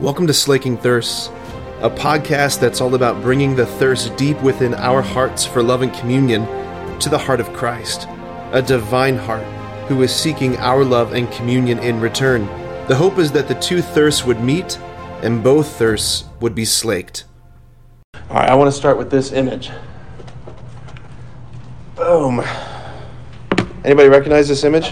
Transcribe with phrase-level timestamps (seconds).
[0.00, 1.26] Welcome to Slaking Thirsts,
[1.80, 5.92] a podcast that's all about bringing the thirst deep within our hearts for love and
[5.92, 6.46] communion
[7.00, 8.06] to the heart of Christ,
[8.52, 9.42] a divine heart
[9.88, 12.46] who is seeking our love and communion in return.
[12.86, 14.78] The hope is that the two thirsts would meet
[15.22, 17.24] and both thirsts would be slaked.
[18.30, 19.72] All right, I want to start with this image.
[21.96, 22.40] Boom.
[23.84, 24.90] Anybody recognize this image?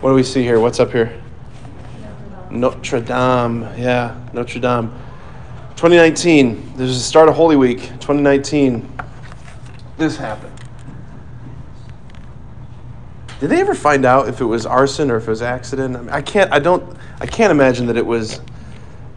[0.00, 0.60] What do we see here?
[0.60, 1.19] What's up here?
[2.50, 3.62] Notre Dame.
[3.78, 4.92] Yeah, Notre Dame.
[5.76, 6.74] 2019.
[6.76, 7.78] this is the start of Holy Week.
[7.78, 8.86] 2019.
[9.96, 10.52] This happened.
[13.40, 15.96] Did they ever find out if it was arson or if it was accident?
[15.96, 16.52] I, mean, I can't.
[16.52, 16.96] I don't.
[17.20, 18.40] I can't imagine that it was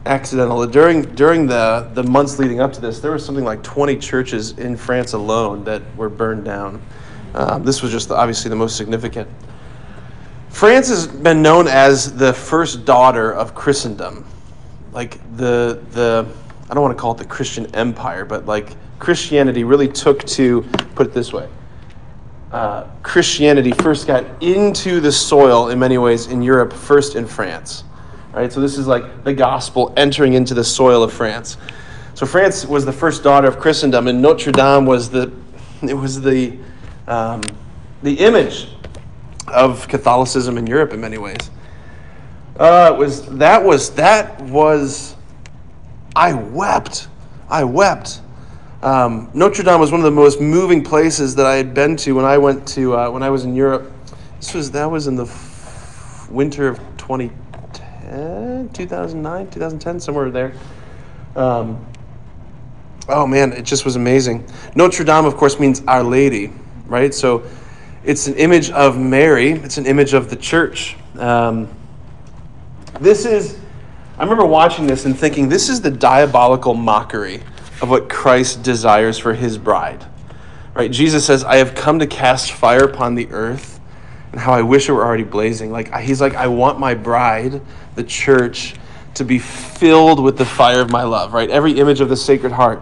[0.05, 0.65] accidental.
[0.65, 4.57] During during the the months leading up to this, there was something like 20 churches
[4.57, 6.81] in France alone that were burned down.
[7.33, 9.27] Um, this was just the, obviously the most significant.
[10.53, 14.23] France has been known as the first daughter of Christendom,
[14.91, 16.27] like the the
[16.69, 20.61] I don't want to call it the Christian empire, but like Christianity really took to
[20.93, 21.49] put it this way.
[22.51, 27.83] Uh, Christianity first got into the soil in many ways in Europe, first in France.
[28.31, 31.57] Right, so this is like the gospel entering into the soil of France.
[32.13, 35.33] So France was the first daughter of Christendom, and Notre Dame was the
[35.81, 36.59] it was the
[37.07, 37.41] um,
[38.03, 38.67] the image
[39.47, 41.49] of Catholicism in Europe in many ways.
[42.57, 45.15] Uh, it was that was that was
[46.15, 47.07] I wept.
[47.49, 48.21] I wept.
[48.83, 52.13] Um, Notre Dame was one of the most moving places that I had been to
[52.13, 53.91] when I went to uh, when I was in Europe.
[54.37, 60.53] This was that was in the f- winter of 2010, 2009, 2010, somewhere there.
[61.35, 61.83] Um,
[63.09, 64.45] oh man, it just was amazing.
[64.75, 66.51] Notre Dame, of course, means Our Lady,
[66.85, 67.13] right?
[67.13, 67.43] So
[68.03, 70.97] it's an image of Mary, it's an image of the church.
[71.17, 71.69] Um,
[72.99, 73.59] this is,
[74.17, 77.41] I remember watching this and thinking, this is the diabolical mockery
[77.81, 80.05] of what Christ desires for his bride.
[80.73, 80.91] Right?
[80.91, 83.79] Jesus says, I have come to cast fire upon the earth,
[84.31, 85.71] and how I wish it were already blazing.
[85.71, 87.61] Like he's like, I want my bride,
[87.95, 88.75] the church,
[89.13, 91.49] to be filled with the fire of my love, right?
[91.49, 92.81] Every image of the Sacred Heart.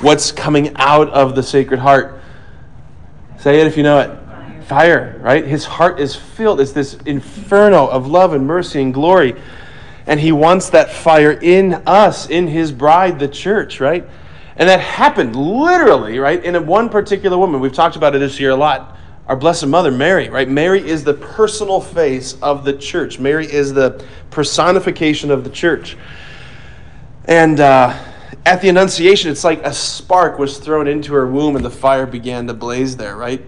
[0.00, 2.20] What's coming out of the Sacred Heart?
[3.40, 4.21] Say it if you know it
[4.66, 5.46] fire, right?
[5.46, 6.60] His heart is filled.
[6.60, 9.34] It's this inferno of love and mercy and glory.
[10.06, 14.08] And he wants that fire in us, in his bride, the church, right?
[14.56, 16.42] And that happened literally, right?
[16.44, 17.60] In one particular woman.
[17.60, 18.96] We've talked about it this year a lot.
[19.26, 20.48] Our Blessed Mother, Mary, right?
[20.48, 23.18] Mary is the personal face of the church.
[23.18, 25.96] Mary is the personification of the church.
[27.26, 27.96] And uh,
[28.44, 32.06] at the Annunciation, it's like a spark was thrown into her womb and the fire
[32.06, 33.40] began to blaze there, right?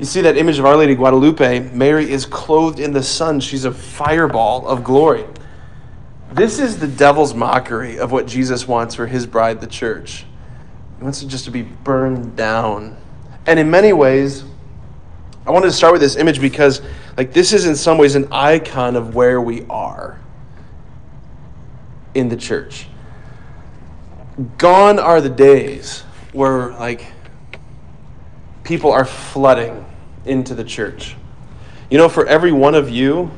[0.00, 1.70] You see that image of Our Lady Guadalupe.
[1.74, 3.38] Mary is clothed in the sun.
[3.38, 5.26] She's a fireball of glory.
[6.32, 10.24] This is the devil's mockery of what Jesus wants for his bride, the church.
[10.96, 12.96] He wants it just to be burned down.
[13.46, 14.42] And in many ways,
[15.46, 16.80] I wanted to start with this image because
[17.18, 20.18] like this is in some ways an icon of where we are
[22.14, 22.86] in the church.
[24.56, 26.00] Gone are the days
[26.32, 27.12] where like
[28.64, 29.84] people are flooding
[30.24, 31.16] into the church.
[31.90, 33.30] You know, for every one of you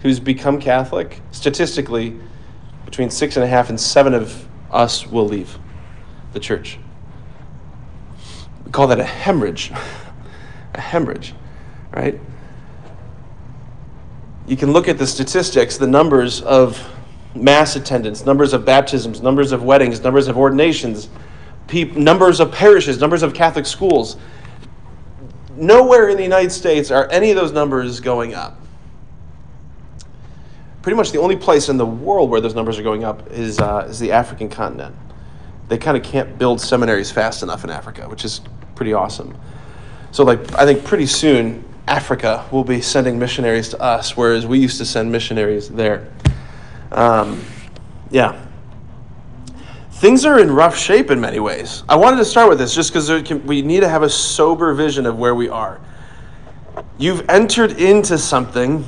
[0.00, 2.18] who's become Catholic, statistically,
[2.84, 5.58] between six and a half and seven of us will leave
[6.32, 6.78] the church.
[8.64, 9.72] We call that a hemorrhage.
[10.74, 11.34] a hemorrhage,
[11.92, 12.20] right?
[14.46, 16.86] You can look at the statistics, the numbers of
[17.34, 21.08] mass attendance, numbers of baptisms, numbers of weddings, numbers of ordinations,
[21.72, 24.16] numbers of parishes, numbers of Catholic schools
[25.56, 28.60] nowhere in the United States are any of those numbers going up.
[30.82, 33.58] Pretty much the only place in the world where those numbers are going up is,
[33.58, 34.94] uh, is the African continent.
[35.68, 38.42] They kind of can't build seminaries fast enough in Africa, which is
[38.74, 39.36] pretty awesome.
[40.10, 44.58] So, like, I think pretty soon Africa will be sending missionaries to us, whereas we
[44.58, 46.08] used to send missionaries there.
[46.92, 47.42] Um,
[48.10, 48.43] yeah
[50.04, 51.82] things are in rough shape in many ways.
[51.88, 53.08] I wanted to start with this just because
[53.44, 55.80] we need to have a sober vision of where we are.
[56.98, 58.84] You've entered into something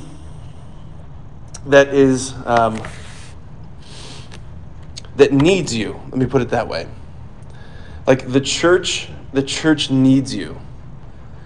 [1.69, 2.83] that is um,
[5.17, 5.99] that needs you.
[6.11, 6.87] Let me put it that way.
[8.07, 10.61] Like the church, the church needs you.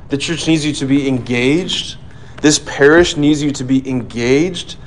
[0.09, 1.97] The church needs you to be engaged.
[2.43, 4.79] This parish needs you to be engaged.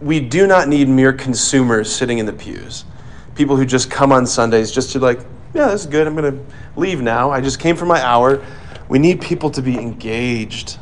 [0.00, 2.86] We do not need mere consumers sitting in the pews
[3.36, 5.20] people who just come on Sundays just to like,
[5.54, 6.06] yeah, this is good.
[6.06, 6.44] I'm going to
[6.78, 7.30] leave now.
[7.30, 8.44] I just came for my hour.
[8.88, 10.78] We need people to be engaged.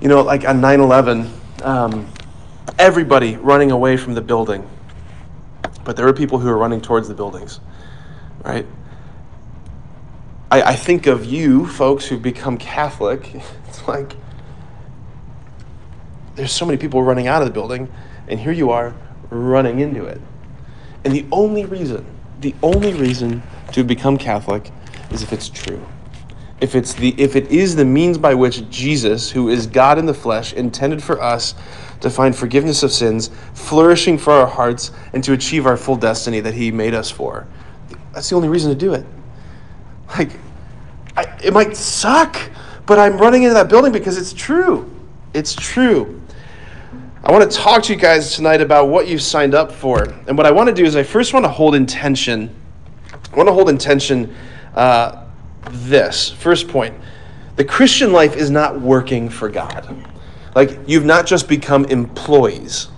[0.00, 1.30] You know, like on 9 11,
[1.62, 2.12] um,
[2.78, 4.68] everybody running away from the building.
[5.84, 7.60] But there were people who were running towards the buildings,
[8.44, 8.66] right?
[10.50, 13.34] I, I think of you folks who've become Catholic.
[13.70, 14.16] It's like
[16.34, 17.88] there's so many people running out of the building,
[18.26, 18.96] and here you are
[19.30, 20.20] running into it.
[21.04, 22.04] And the only reason,
[22.40, 23.42] the only reason
[23.72, 24.70] to become Catholic
[25.10, 25.84] is if it's true.
[26.60, 30.04] If it's the if it is the means by which Jesus, who is God in
[30.04, 31.54] the flesh, intended for us
[32.00, 36.40] to find forgiveness of sins, flourishing for our hearts, and to achieve our full destiny
[36.40, 37.46] that He made us for.
[38.12, 39.06] That's the only reason to do it.
[40.18, 40.32] Like,
[41.16, 42.36] I, it might suck,
[42.84, 44.90] but I'm running into that building because it's true.
[45.32, 46.19] It's true.
[47.30, 50.02] I want to talk to you guys tonight about what you've signed up for.
[50.26, 52.52] And what I want to do is, I first want to hold intention.
[53.32, 54.34] I want to hold intention
[54.74, 55.26] uh,
[55.70, 56.30] this.
[56.30, 56.92] First point
[57.54, 60.08] the Christian life is not working for God.
[60.56, 62.88] Like, you've not just become employees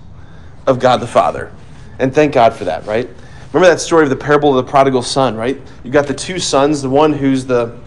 [0.65, 1.51] of God the Father.
[1.99, 3.07] And thank God for that, right?
[3.51, 5.61] Remember that story of the parable of the prodigal son, right?
[5.83, 7.77] You've got the two sons, the one who's the,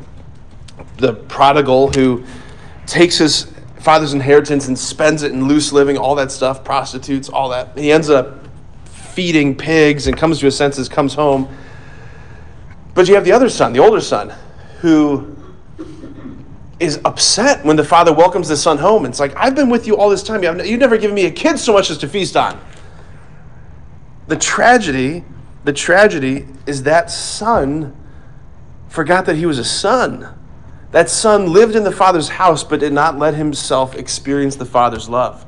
[0.99, 2.25] the prodigal who
[2.87, 3.53] takes his
[3.87, 7.79] father's inheritance and spends it in loose living, all that stuff, prostitutes, all that.
[7.79, 8.41] He ends up
[8.85, 11.49] feeding pigs and comes to his senses, comes home.
[12.95, 14.35] But you have the other son, the older son,
[14.81, 15.37] who
[16.81, 19.07] is upset when the father welcomes the son home.
[19.07, 20.43] It's like, I've been with you all this time.
[20.43, 22.61] You've never given me a kid so much as to feast on.
[24.27, 25.25] The tragedy,
[25.63, 27.97] the tragedy is that son
[28.89, 30.36] forgot that he was a son.
[30.97, 35.11] That son lived in the father's house but did not let himself experience the father's
[35.11, 35.45] love.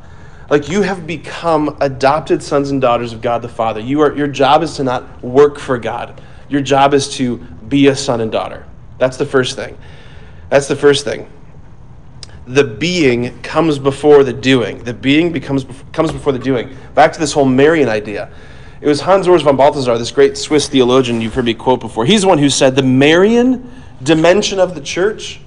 [0.51, 3.81] Like you have become adopted sons and daughters of God the Father.
[3.81, 6.21] You are, your job is to not work for God.
[6.51, 8.67] Your job is to be a son and daughter.
[8.99, 9.79] That's the first thing.
[10.51, 11.33] That's the first thing.
[12.47, 14.85] The being comes before the doing.
[14.85, 16.77] The being becomes comes before the doing.
[16.95, 18.31] Back to this whole Marian idea.
[18.83, 22.05] It was Hans Urs von Balthasar, this great Swiss theologian you've heard me quote before.
[22.05, 25.41] He's the one who said the Marian dimension of the church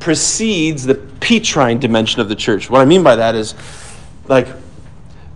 [0.00, 2.70] precedes the Petrine dimension of the church.
[2.70, 3.54] What I mean by that is
[4.26, 4.48] like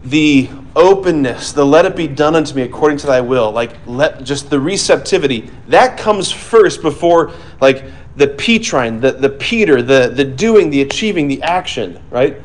[0.04, 4.24] the openness, the let it be done unto me according to thy will, like let
[4.24, 7.84] just the receptivity, that comes first before like
[8.16, 12.36] the Petrine, the, the Peter, the, the doing, the achieving, the action, right?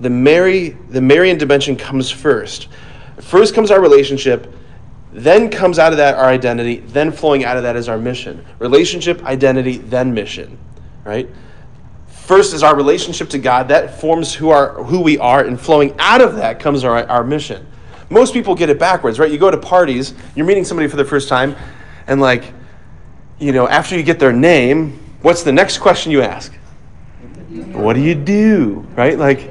[0.00, 2.68] The Mary, the Marian dimension comes first.
[3.20, 4.52] First comes our relationship,
[5.16, 8.44] then comes out of that our identity, then flowing out of that is our mission.
[8.58, 10.58] Relationship, identity, then mission,
[11.04, 11.26] right?
[12.06, 15.94] First is our relationship to God, that forms who, are, who we are, and flowing
[15.98, 17.66] out of that comes our, our mission.
[18.10, 19.32] Most people get it backwards, right?
[19.32, 21.56] You go to parties, you're meeting somebody for the first time,
[22.06, 22.52] and like,
[23.38, 26.52] you know, after you get their name, what's the next question you ask?
[27.72, 28.86] What do you do?
[28.96, 29.18] Right?
[29.18, 29.48] Like,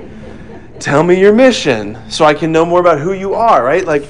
[0.79, 3.83] tell me your mission so I can know more about who you are, right?
[3.83, 4.07] Like,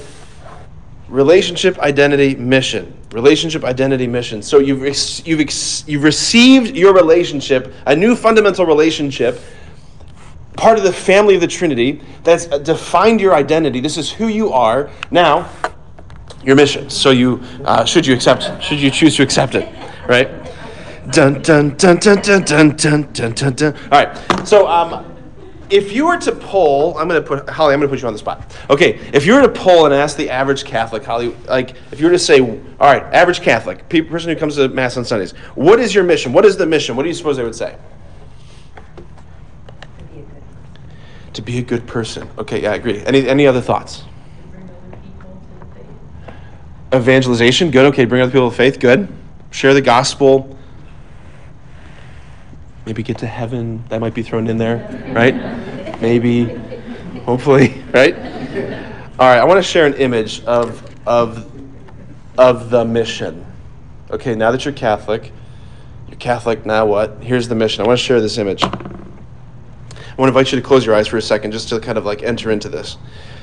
[1.08, 2.92] relationship, identity, mission.
[3.12, 4.42] Relationship, identity, mission.
[4.42, 4.82] So you've,
[5.26, 9.40] you've, you've received your relationship, a new fundamental relationship,
[10.56, 13.80] part of the family of the Trinity that's defined your identity.
[13.80, 14.90] This is who you are.
[15.10, 15.50] Now,
[16.46, 16.88] your mission.
[16.88, 19.68] So you uh, should you accept should you choose to accept it,
[20.08, 20.30] right?
[21.12, 23.74] Dun dun dun dun dun dun dun dun dun dun.
[23.90, 24.46] All right.
[24.46, 25.15] So um,
[25.70, 27.74] if you were to poll, I'm going to put Holly.
[27.74, 28.56] I'm going to put you on the spot.
[28.70, 28.98] Okay.
[29.12, 32.12] If you were to poll and ask the average Catholic, Holly, like if you were
[32.12, 35.94] to say, all right, average Catholic, person who comes to mass on Sundays, what is
[35.94, 36.32] your mission?
[36.32, 36.96] What is the mission?
[36.96, 37.76] What do you suppose they would say?
[41.34, 42.28] To be a good person.
[42.38, 43.04] Okay, yeah, I agree.
[43.04, 44.04] Any any other thoughts?
[46.94, 47.86] evangelization, good.
[47.86, 49.08] Okay, bring other people to faith, good.
[49.50, 50.56] Share the gospel.
[52.86, 53.84] Maybe get to heaven.
[53.88, 55.34] That might be thrown in there, right?
[56.00, 56.44] Maybe,
[57.24, 58.14] hopefully, right?
[59.18, 61.50] All right, I want to share an image of, of,
[62.38, 63.44] of the mission.
[64.10, 65.32] Okay, now that you're Catholic,
[66.08, 67.22] you're Catholic, now what?
[67.22, 67.84] Here's the mission.
[67.84, 68.62] I want to share this image.
[68.62, 68.68] I
[70.16, 72.06] want to invite you to close your eyes for a second just to kind of
[72.06, 72.96] like enter into this.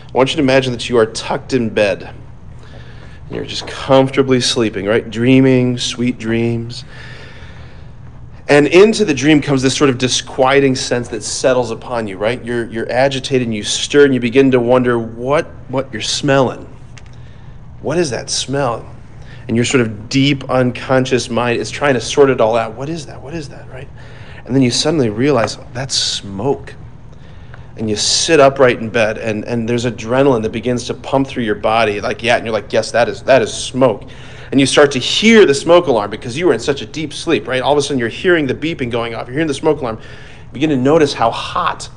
[0.08, 2.16] I want you to imagine that you are tucked in bed
[3.34, 5.10] you're just comfortably sleeping, right?
[5.10, 6.84] Dreaming sweet dreams.
[8.54, 12.46] And into the dream comes this sort of disquieting sense that settles upon you, right?
[12.46, 16.72] You're, you're agitated and you stir and you begin to wonder what, what you're smelling.
[17.82, 18.88] What is that smell?
[19.48, 22.76] And your sort of deep unconscious mind is trying to sort it all out.
[22.76, 23.20] What is that?
[23.20, 23.88] What is that, right?
[24.46, 26.76] And then you suddenly realize that's smoke
[27.76, 31.42] and you sit upright in bed and, and there's adrenaline that begins to pump through
[31.42, 34.04] your body like yeah and you're like yes that is that is smoke
[34.54, 37.12] and you start to hear the smoke alarm because you were in such a deep
[37.12, 39.54] sleep right all of a sudden you're hearing the beeping going off you're hearing the
[39.54, 41.90] smoke alarm you begin to notice how hot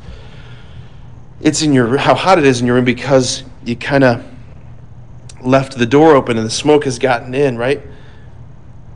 [1.41, 4.25] it's in your how hot it is in your room because you kind of
[5.47, 7.83] left the door open and the smoke has gotten in, right?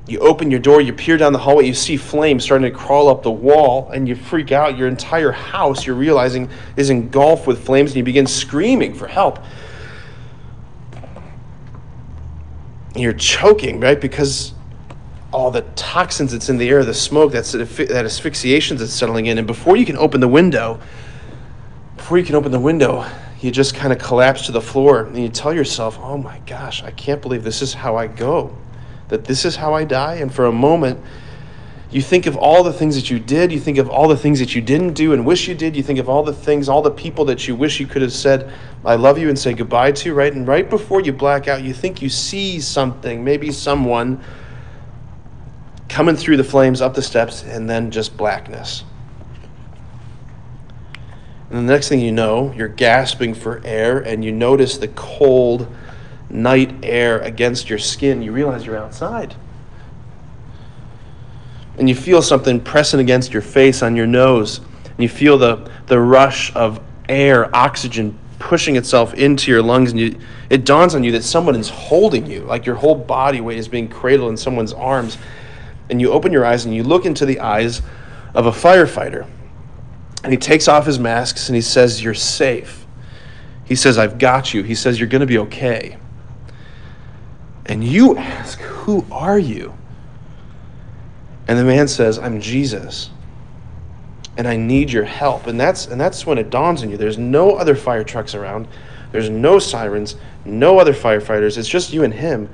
[0.06, 3.08] You open your door, you peer down the hallway, you see flames starting to crawl
[3.08, 4.76] up the wall, and you freak out.
[4.76, 9.38] Your entire house, you're realizing, is engulfed with flames, and you begin screaming for help.
[12.94, 14.00] You're choking, right?
[14.00, 14.52] Because
[15.32, 19.38] all the toxins that's in the air, the smoke, that's that asphyxiation that's settling in,
[19.38, 20.80] and before you can open the window,
[21.96, 23.06] before you can open the window,
[23.40, 26.82] you just kind of collapse to the floor and you tell yourself, oh my gosh,
[26.82, 28.56] I can't believe this is how I go,
[29.08, 30.16] that this is how I die.
[30.16, 31.00] And for a moment,
[31.90, 34.38] you think of all the things that you did, you think of all the things
[34.38, 36.82] that you didn't do and wish you did, you think of all the things, all
[36.82, 38.52] the people that you wish you could have said,
[38.84, 40.32] I love you and say goodbye to, right?
[40.32, 44.22] And right before you black out, you think you see something, maybe someone
[45.88, 48.84] coming through the flames up the steps, and then just blackness.
[51.50, 55.66] And the next thing you know, you're gasping for air and you notice the cold
[56.28, 58.22] night air against your skin.
[58.22, 59.34] You realize you're outside.
[61.80, 64.60] And you feel something pressing against your face on your nose.
[64.84, 69.90] And you feel the, the rush of air, oxygen pushing itself into your lungs.
[69.90, 70.18] And you,
[70.50, 73.66] it dawns on you that someone is holding you, like your whole body weight is
[73.66, 75.18] being cradled in someone's arms.
[75.88, 77.82] And you open your eyes and you look into the eyes
[78.34, 79.26] of a firefighter
[80.22, 82.86] and he takes off his masks and he says, You're safe.
[83.64, 84.62] He says, I've got you.
[84.62, 85.96] He says, You're going to be okay.
[87.66, 89.72] And you ask, Who are you?
[91.50, 93.10] And the man says, I'm Jesus.
[94.36, 95.48] And I need your help.
[95.48, 96.96] And that's, and that's when it dawns on you.
[96.96, 98.68] There's no other fire trucks around,
[99.10, 100.14] there's no sirens,
[100.44, 101.58] no other firefighters.
[101.58, 102.48] It's just you and him.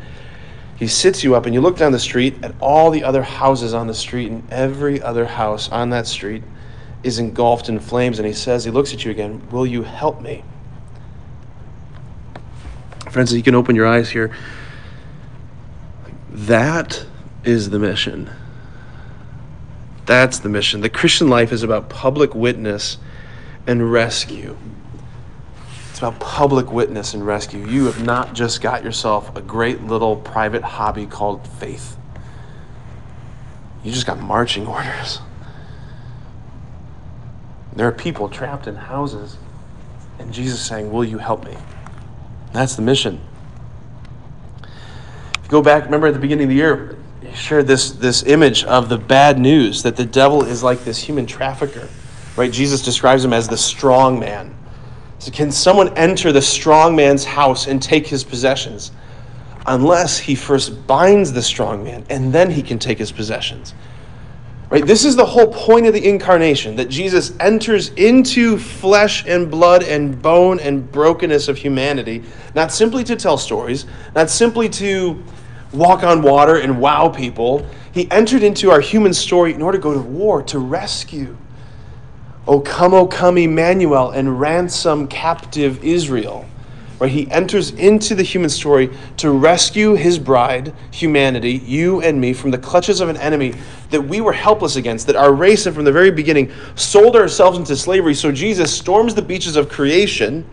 [0.79, 3.75] He sits you up, and you look down the street at all the other houses
[3.75, 6.43] on the street, and every other house on that street
[7.03, 10.23] is engulfed in flames, and he says, he looks at you again, Will you help
[10.23, 10.43] me?
[13.11, 14.35] Friends, you can open your eyes here.
[16.31, 17.05] That
[17.45, 18.31] is the mission.
[20.07, 20.81] That's the mission.
[20.81, 22.99] The Christian life is about public witness
[23.67, 24.57] and rescue.
[25.91, 27.67] It's about public witness and rescue.
[27.67, 31.97] You have not just got yourself a great little private hobby called faith,
[33.83, 35.21] you just got marching orders.
[37.75, 39.37] There are people trapped in houses,
[40.19, 41.57] and Jesus saying, Will you help me?
[42.53, 43.21] That's the mission.
[44.63, 46.96] If you go back, remember at the beginning of the year,
[47.35, 51.27] shared this, this image of the bad news that the devil is like this human
[51.27, 51.89] trafficker.
[52.37, 52.53] Right?
[52.53, 54.55] Jesus describes him as the strong man.
[55.19, 58.93] So, can someone enter the strong man's house and take his possessions?
[59.67, 63.75] Unless he first binds the strong man, and then he can take his possessions.
[64.69, 64.85] Right?
[64.85, 69.85] This is the whole point of the incarnation that Jesus enters into flesh and blood
[69.85, 75.23] and bone and brokenness of humanity, not simply to tell stories, not simply to
[75.73, 77.67] walk on water and wow people.
[77.93, 81.37] He entered into our human story in order to go to war, to rescue.
[82.47, 86.47] O come, O come, Emmanuel, and ransom captive Israel
[86.99, 87.11] right?
[87.11, 92.51] He enters into the human story to rescue his bride, humanity, you and me, from
[92.51, 93.55] the clutches of an enemy
[93.91, 97.59] that we were helpless against, that our race, and from the very beginning, sold ourselves
[97.59, 98.15] into slavery.
[98.15, 100.45] So Jesus storms the beaches of creation.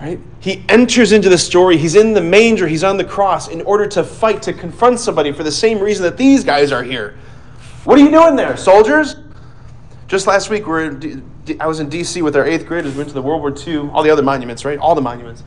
[0.00, 0.20] Right?
[0.38, 1.76] He enters into the story.
[1.76, 2.68] He's in the manger.
[2.68, 6.04] He's on the cross in order to fight, to confront somebody for the same reason
[6.04, 7.16] that these guys are here.
[7.84, 9.16] What are you doing there, soldiers?
[10.06, 11.00] Just last week, we were
[11.60, 12.22] I was in D.C.
[12.22, 12.92] with our eighth graders.
[12.92, 14.78] We went to the World War II, all the other monuments, right?
[14.78, 15.42] All the monuments.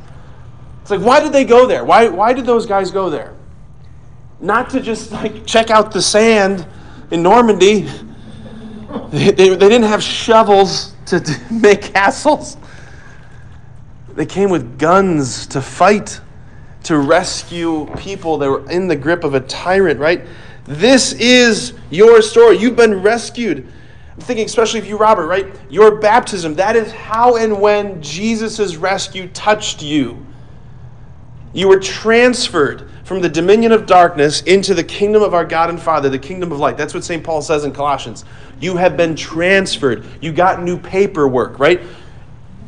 [0.81, 1.86] It's like, why did they go there?
[1.86, 3.36] Why, why did those guys go there?
[4.39, 6.65] Not to just like check out the sand
[7.12, 7.89] in Normandy.
[9.10, 12.58] They, they, they didn't have shovels to, to make castles.
[14.15, 16.19] They came with guns to fight,
[16.83, 20.25] to rescue people that were in the grip of a tyrant, right?
[20.65, 22.57] This is your story.
[22.57, 23.67] You've been rescued.
[24.13, 25.47] I'm thinking, especially if you, Robert, right?
[25.69, 30.23] Your baptism, that is how and when Jesus' rescue touched you.
[31.53, 35.81] You were transferred from the dominion of darkness into the kingdom of our God and
[35.81, 36.77] Father, the kingdom of light.
[36.77, 37.23] That's what St.
[37.23, 38.23] Paul says in Colossians.
[38.59, 40.05] You have been transferred.
[40.21, 41.81] You got new paperwork, right?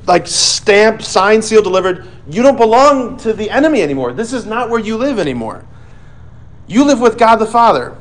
[0.05, 2.07] Like stamp, sign, seal, delivered.
[2.27, 4.13] You don't belong to the enemy anymore.
[4.13, 5.65] This is not where you live anymore.
[6.67, 7.97] You live with God the Father.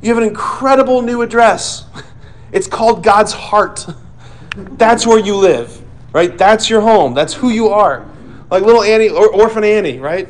[0.00, 1.84] You have an incredible new address.
[2.52, 3.84] It's called God's heart.
[4.56, 6.38] That's where you live, right?
[6.38, 7.12] That's your home.
[7.12, 8.06] That's who you are.
[8.48, 10.28] Like little Annie, or orphan Annie, right?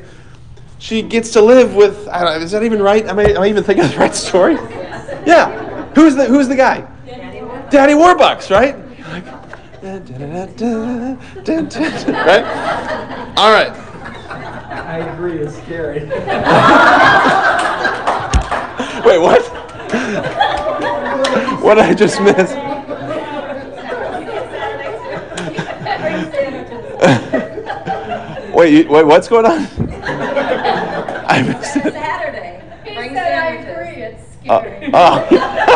[0.78, 2.08] She gets to live with.
[2.08, 3.04] I don't know, is that even right?
[3.04, 4.56] Am I, am I even thinking of the right story?
[5.26, 5.92] Yeah.
[5.94, 6.86] Who's the Who's the guy?
[7.70, 8.76] Daddy Warbucks, right?
[9.84, 10.08] Like,
[12.08, 12.44] right?
[13.36, 13.70] All right.
[13.70, 16.00] I agree, it's scary.
[19.04, 19.42] Wait, what?
[21.62, 22.34] what did I just miss?
[28.54, 29.52] wait, you, wait, what's going on?
[31.26, 31.92] I missed it.
[31.92, 32.62] Saturday.
[32.86, 34.90] He Bring said, I agree, it's Uh, scary.
[34.94, 35.70] oh.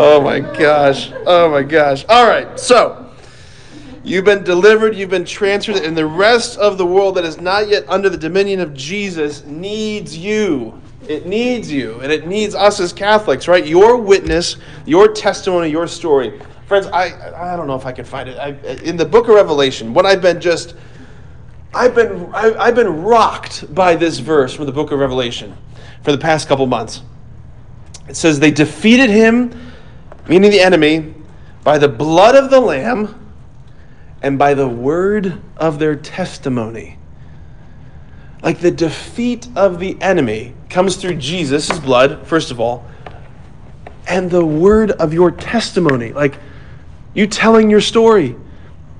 [0.00, 1.12] Oh my gosh.
[1.26, 2.04] Oh my gosh.
[2.08, 2.58] All right.
[2.58, 3.12] So,
[4.02, 7.68] you've been delivered, you've been transferred, and the rest of the world that is not
[7.68, 10.80] yet under the dominion of Jesus needs you.
[11.08, 13.66] It needs you, and it needs us as Catholics, right?
[13.66, 16.40] Your witness, your testimony, your story.
[16.66, 18.38] Friends, I, I don't know if I can find it.
[18.38, 18.50] I,
[18.82, 20.76] in the book of Revelation, what I've been just
[21.74, 25.56] I've been I, I've been rocked by this verse from the book of Revelation
[26.02, 27.02] for the past couple months.
[28.08, 29.69] It says they defeated him,
[30.30, 31.12] meaning the enemy,
[31.64, 33.32] by the blood of the lamb
[34.22, 36.96] and by the word of their testimony.
[38.40, 42.84] Like the defeat of the enemy comes through Jesus' blood, first of all,
[44.06, 46.12] and the word of your testimony.
[46.12, 46.38] Like
[47.12, 48.36] you telling your story.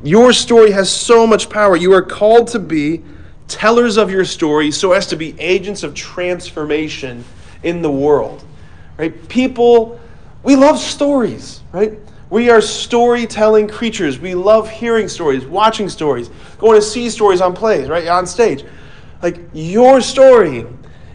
[0.02, 1.76] Your story has so much power.
[1.76, 3.04] You are called to be
[3.46, 7.24] tellers of your story so as to be agents of transformation
[7.62, 8.42] in the world.
[8.98, 9.28] Right?
[9.28, 10.00] People,
[10.42, 11.98] we love stories, right?
[12.30, 14.18] We are storytelling creatures.
[14.20, 18.06] We love hearing stories, watching stories, going to see stories on plays, right?
[18.06, 18.64] On stage.
[19.22, 20.66] Like your story,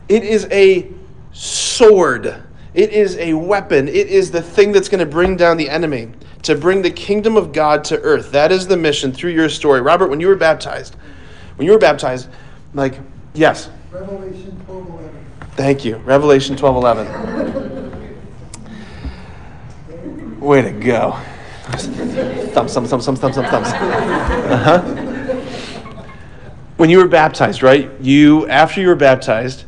[0.10, 0.91] it is a
[1.32, 2.44] sword.
[2.74, 3.88] It is a weapon.
[3.88, 6.12] It is the thing that's going to bring down the enemy,
[6.44, 8.32] to bring the kingdom of God to earth.
[8.32, 9.82] That is the mission through your story.
[9.82, 10.98] Robert, when you were baptized,
[11.55, 12.27] when you were baptized,
[12.74, 13.00] like,
[13.34, 13.70] yes.
[13.91, 15.10] Revelation 12:11.
[15.55, 15.96] Thank you.
[15.98, 17.62] Revelation 12:11.
[20.46, 21.20] Way to go.
[22.54, 23.68] Thumbs, thumbs, thumbs, thumbs, thumbs, thumbs, thumbs.
[23.68, 24.82] Uh-huh.
[26.78, 27.89] When you were baptized, right?
[28.00, 29.65] You after you were baptized,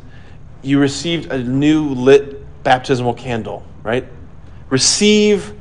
[0.62, 4.06] you received a new lit baptismal candle, right?
[4.70, 5.52] Receive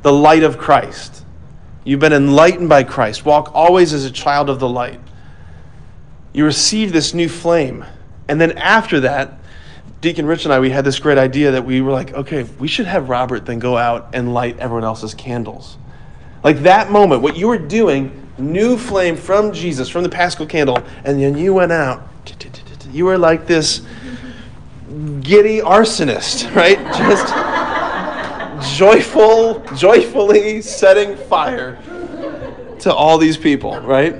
[0.00, 1.26] the light of Christ.
[1.84, 3.26] You've been enlightened by Christ.
[3.26, 5.00] Walk always as a child of the light.
[6.32, 7.84] You receive this new flame.
[8.26, 9.38] And then after that,
[10.02, 12.66] Deacon Rich and I, we had this great idea that we were like, okay, we
[12.66, 15.78] should have Robert then go out and light everyone else's candles.
[16.42, 20.82] Like that moment, what you were doing, new flame from Jesus, from the Paschal candle,
[21.04, 22.06] and then you went out.
[22.92, 23.80] You were like this
[25.22, 26.76] giddy arsonist, right?
[26.98, 31.80] Just joyful, joyfully setting fire
[32.80, 34.14] to all these people, right?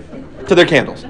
[0.48, 1.04] To their candles.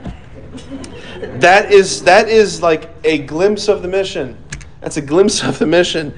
[1.38, 4.41] That is that is like a glimpse of the mission.
[4.82, 6.12] That's a glimpse of the mission.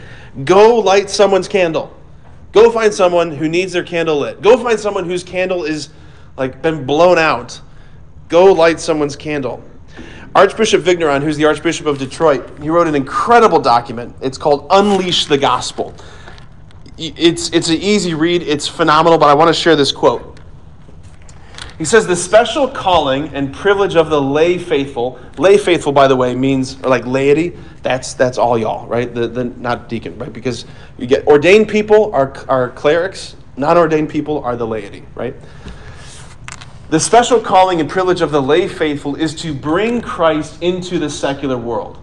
[0.44, 1.94] Go light someone's candle.
[2.50, 4.40] Go find someone who needs their candle lit.
[4.40, 5.90] Go find someone whose candle is
[6.36, 7.60] like been blown out.
[8.28, 9.62] Go light someone's candle.
[10.34, 14.16] Archbishop Vigneron, who's the Archbishop of Detroit, he wrote an incredible document.
[14.20, 15.94] It's called Unleash the Gospel.
[16.96, 20.33] It's, it's an easy read, it's phenomenal, but I want to share this quote.
[21.78, 26.16] He says, The special calling and privilege of the lay faithful, lay faithful, by the
[26.16, 29.12] way, means, like laity, that's, that's all y'all, right?
[29.12, 30.32] The, the, not deacon, right?
[30.32, 30.64] Because
[30.98, 35.34] you get ordained people are, are clerics, non ordained people are the laity, right?
[36.90, 41.10] The special calling and privilege of the lay faithful is to bring Christ into the
[41.10, 41.98] secular world.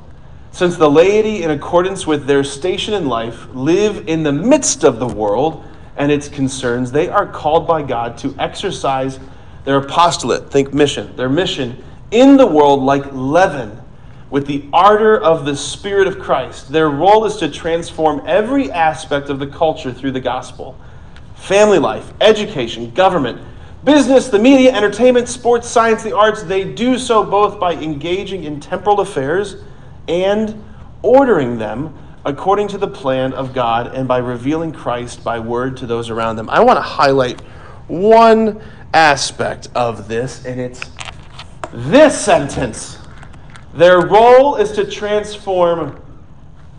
[0.51, 4.99] Since the laity, in accordance with their station in life, live in the midst of
[4.99, 5.63] the world
[5.95, 9.17] and its concerns, they are called by God to exercise
[9.63, 13.79] their apostolate, think mission, their mission in the world like leaven
[14.29, 16.71] with the ardor of the Spirit of Christ.
[16.71, 20.77] Their role is to transform every aspect of the culture through the gospel
[21.35, 23.41] family life, education, government,
[23.83, 26.43] business, the media, entertainment, sports, science, the arts.
[26.43, 29.55] They do so both by engaging in temporal affairs
[30.07, 30.63] and
[31.01, 35.87] ordering them according to the plan of God and by revealing Christ by word to
[35.87, 36.47] those around them.
[36.49, 37.41] I want to highlight
[37.87, 38.61] one
[38.93, 40.81] aspect of this, and it's
[41.73, 42.97] this sentence.
[43.73, 46.01] Their role is to transform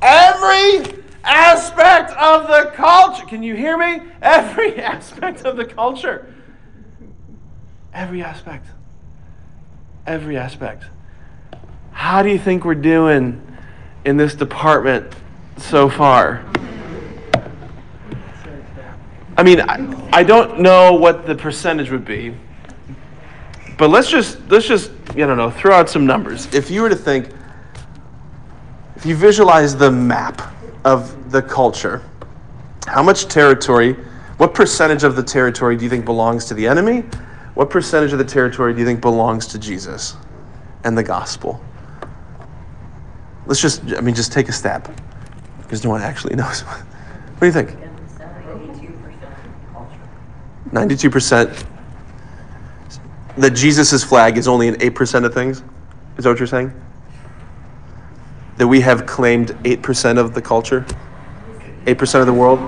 [0.03, 3.25] every aspect of the culture.
[3.27, 4.03] Can you hear me?
[4.22, 6.33] Every aspect of the culture.
[7.94, 8.66] Every aspect.
[10.07, 10.85] Every aspect.
[11.92, 13.40] How do you think we're doing
[14.05, 15.14] in this department
[15.57, 16.44] so far?
[19.37, 22.35] I mean, I, I don't know what the percentage would be,
[23.79, 26.53] but let's just let's just don't know throw out some numbers.
[26.55, 27.31] If you were to think,
[28.97, 30.42] if you visualize the map
[30.85, 32.03] of the culture,
[32.87, 33.95] How much territory,
[34.38, 37.05] what percentage of the territory do you think belongs to the enemy?
[37.55, 40.16] What percentage of the territory do you think belongs to Jesus
[40.85, 41.62] and the gospel?
[43.47, 44.95] Let's just, I mean, just take a stab
[45.62, 46.62] because no one actually knows.
[46.62, 47.77] what do you think?
[50.73, 51.67] 92%.
[53.37, 55.63] That Jesus' flag is only in 8% of things?
[56.17, 56.73] Is that what you're saying?
[58.57, 60.85] That we have claimed 8% of the culture?
[61.87, 62.61] 8% of the world?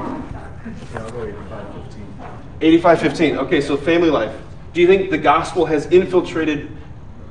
[2.61, 3.37] 85 15.
[3.38, 4.35] Okay, so family life.
[4.73, 6.71] Do you think the gospel has infiltrated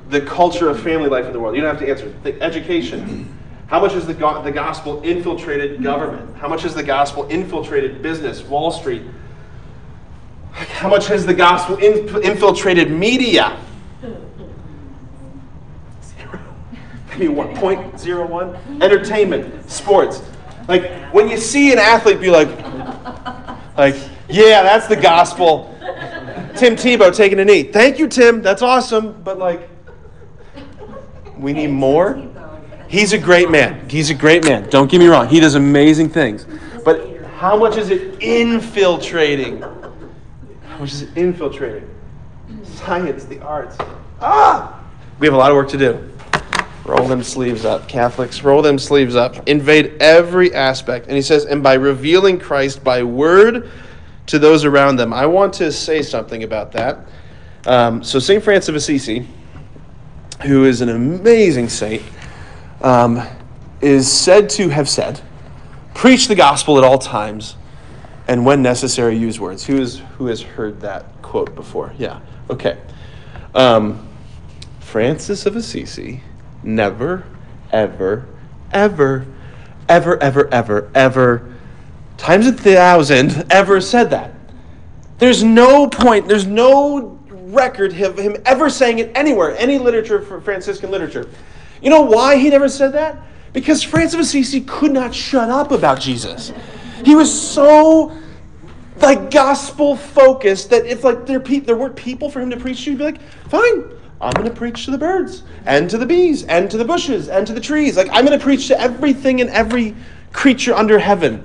[0.09, 1.55] the culture of family life in the world?
[1.55, 2.13] You don't have to answer.
[2.21, 3.35] The education.
[3.67, 6.37] How much has the, go- the gospel infiltrated government?
[6.37, 9.01] How much has the gospel infiltrated business, Wall Street?
[10.53, 13.59] How much has the gospel inf- infiltrated media?
[16.03, 16.39] Zero.
[17.09, 18.81] Maybe 1.01.
[18.81, 20.21] Entertainment, sports.
[20.67, 22.49] Like when you see an athlete be like,
[23.75, 23.95] like,
[24.29, 25.75] yeah, that's the gospel.
[26.55, 27.63] Tim Tebow taking a knee.
[27.63, 28.41] Thank you, Tim.
[28.43, 29.21] That's awesome.
[29.23, 29.69] But like,
[31.35, 32.21] we need more.
[32.87, 33.89] He's a great man.
[33.89, 34.69] He's a great man.
[34.69, 35.27] Don't get me wrong.
[35.27, 36.45] He does amazing things.
[36.85, 39.63] But how much is it infiltrating?
[40.83, 41.89] Much is infiltrating?
[42.63, 43.77] Science, the arts.
[44.19, 44.83] Ah!
[45.17, 46.11] We have a lot of work to do.
[46.83, 48.43] Roll them sleeves up, Catholics.
[48.43, 49.47] Roll them sleeves up.
[49.47, 51.07] Invade every aspect.
[51.07, 53.71] And he says, and by revealing Christ by word
[54.25, 55.13] to those around them.
[55.13, 57.07] I want to say something about that.
[57.65, 58.43] Um, so, St.
[58.43, 59.25] Francis of Assisi,
[60.41, 62.03] who is an amazing saint,
[62.81, 63.25] um,
[63.79, 65.21] is said to have said,
[65.93, 67.55] Preach the gospel at all times,
[68.27, 69.65] and when necessary, use words.
[69.65, 71.93] Who, is, who has heard that quote before?
[71.97, 72.77] Yeah, okay.
[73.53, 74.07] Um,
[74.79, 76.21] Francis of Assisi
[76.63, 77.25] never,
[77.71, 78.27] ever,
[78.71, 79.25] ever,
[79.89, 81.55] ever, ever, ever, ever,
[82.17, 84.33] times a thousand, ever said that.
[85.17, 90.41] There's no point, there's no record of him ever saying it anywhere, any literature for
[90.41, 91.29] Franciscan literature.
[91.81, 93.17] You know why he never said that?
[93.51, 96.51] Because Francis of Assisi could not shut up about Jesus.
[97.03, 98.17] He was so
[98.97, 102.83] like gospel focused that if like there, pe- there weren't people for him to preach
[102.85, 106.05] to, he'd be like, fine, I'm going to preach to the birds and to the
[106.05, 107.97] bees and to the bushes and to the trees.
[107.97, 109.95] Like I'm going to preach to everything and every
[110.31, 111.43] creature under heaven.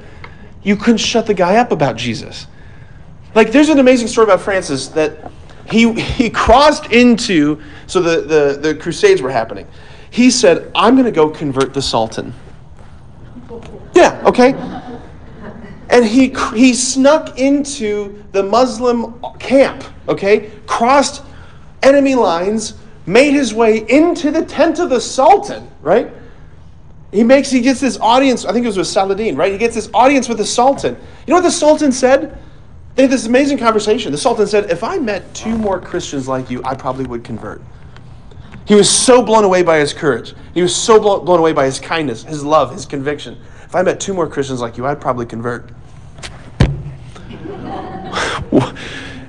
[0.63, 2.47] You couldn't shut the guy up about Jesus.
[3.35, 5.31] Like there's an amazing story about Francis that
[5.71, 9.67] he he crossed into so the the, the crusades were happening.
[10.11, 12.33] He said, "I'm going to go convert the Sultan."
[13.95, 14.55] Yeah, okay.
[15.91, 20.51] And he he snuck into the Muslim camp, okay?
[20.67, 21.23] Crossed
[21.83, 22.75] enemy lines,
[23.07, 26.11] made his way into the tent of the Sultan, right?
[27.11, 29.51] He makes he gets this audience, I think it was with Saladin, right?
[29.51, 30.95] He gets this audience with the Sultan.
[30.95, 32.39] You know what the Sultan said?
[32.95, 34.13] They had this amazing conversation.
[34.13, 37.63] The Sultan said, If I met two more Christians like you, I probably would convert.
[38.67, 40.35] He was so blown away by his courage.
[40.53, 43.41] He was so blown away by his kindness, his love, his conviction.
[43.65, 45.71] If I met two more Christians like you, I'd probably convert.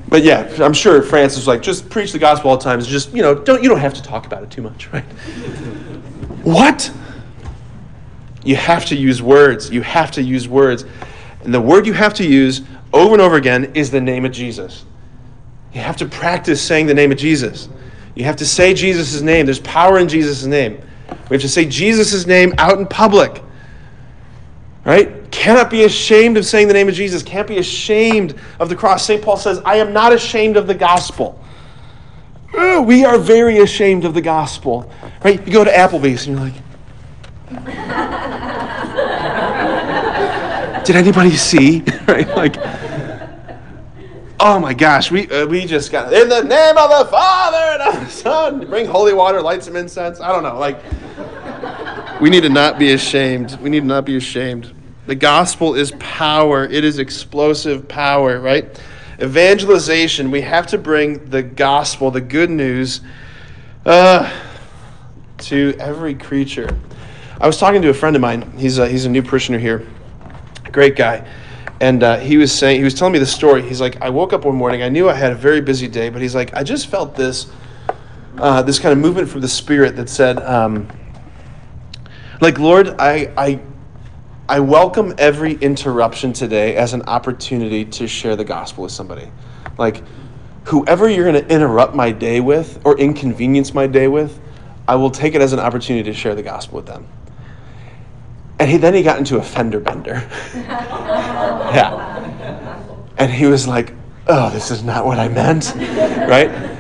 [0.10, 2.82] But yeah, I'm sure Francis was like, just preach the gospel all the time.
[2.82, 5.04] just, you know, don't you don't have to talk about it too much, right?
[6.44, 6.92] what?
[8.44, 9.70] You have to use words.
[9.70, 10.86] You have to use words.
[11.44, 14.32] And the word you have to use over and over again is the name of
[14.32, 14.86] Jesus.
[15.74, 17.70] You have to practice saying the name of Jesus.
[18.16, 19.46] You have to say Jesus' name.
[19.46, 20.82] There's power in Jesus' name.
[21.30, 23.44] We have to say Jesus' name out in public.
[24.84, 25.14] Right?
[25.32, 27.22] Cannot be ashamed of saying the name of Jesus.
[27.22, 29.06] Can't be ashamed of the cross.
[29.06, 29.22] St.
[29.22, 31.40] Paul says, I am not ashamed of the gospel.
[32.54, 34.92] we are very ashamed of the gospel.
[35.24, 35.46] Right?
[35.46, 36.56] You go to Applebee's and you're like,
[40.86, 41.84] did anybody see?
[42.08, 42.28] right?
[42.30, 42.56] Like,
[44.40, 47.82] oh my gosh, we uh, we just got in the name of the Father and
[47.82, 48.68] of the Son.
[48.68, 50.20] Bring holy water, light some incense.
[50.20, 50.58] I don't know.
[50.58, 50.82] Like,
[52.20, 53.60] we need to not be ashamed.
[53.62, 54.74] We need to not be ashamed.
[55.10, 56.66] The gospel is power.
[56.66, 58.80] It is explosive power, right?
[59.20, 60.30] Evangelization.
[60.30, 63.02] We have to bring the gospel, the good news,
[63.88, 64.32] uh,
[65.40, 66.78] to every creature.
[67.42, 68.52] I was talking to a friend of mine.
[68.56, 69.88] He's a, he's a new parishioner here
[70.72, 71.28] great guy.
[71.82, 73.68] And uh, he was saying, he was telling me the story.
[73.68, 74.84] He's like, I woke up one morning.
[74.84, 77.52] I knew I had a very busy day, but he's like, I just felt this,
[78.38, 80.88] uh, this kind of movement from the Spirit that said, um,
[82.42, 83.60] like, Lord, I, I,
[84.50, 89.32] I welcome every interruption today as an opportunity to share the gospel with somebody.
[89.78, 90.02] Like,
[90.64, 94.42] whoever you're going to interrupt my day with or inconvenience my day with,
[94.88, 97.08] I will take it as an opportunity to share the gospel with them.
[98.58, 100.28] And he, then he got into a fender bender.
[100.56, 101.94] yeah.
[103.20, 103.94] And he was like,
[104.26, 105.76] oh, this is not what I meant,
[106.28, 106.76] right?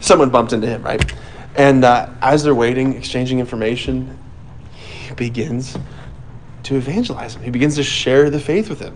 [0.00, 1.10] Someone bumped into him, right?
[1.56, 4.18] And uh, as they're waiting, exchanging information,
[4.74, 5.78] he begins
[6.64, 7.42] to evangelize him.
[7.42, 8.94] He begins to share the faith with him.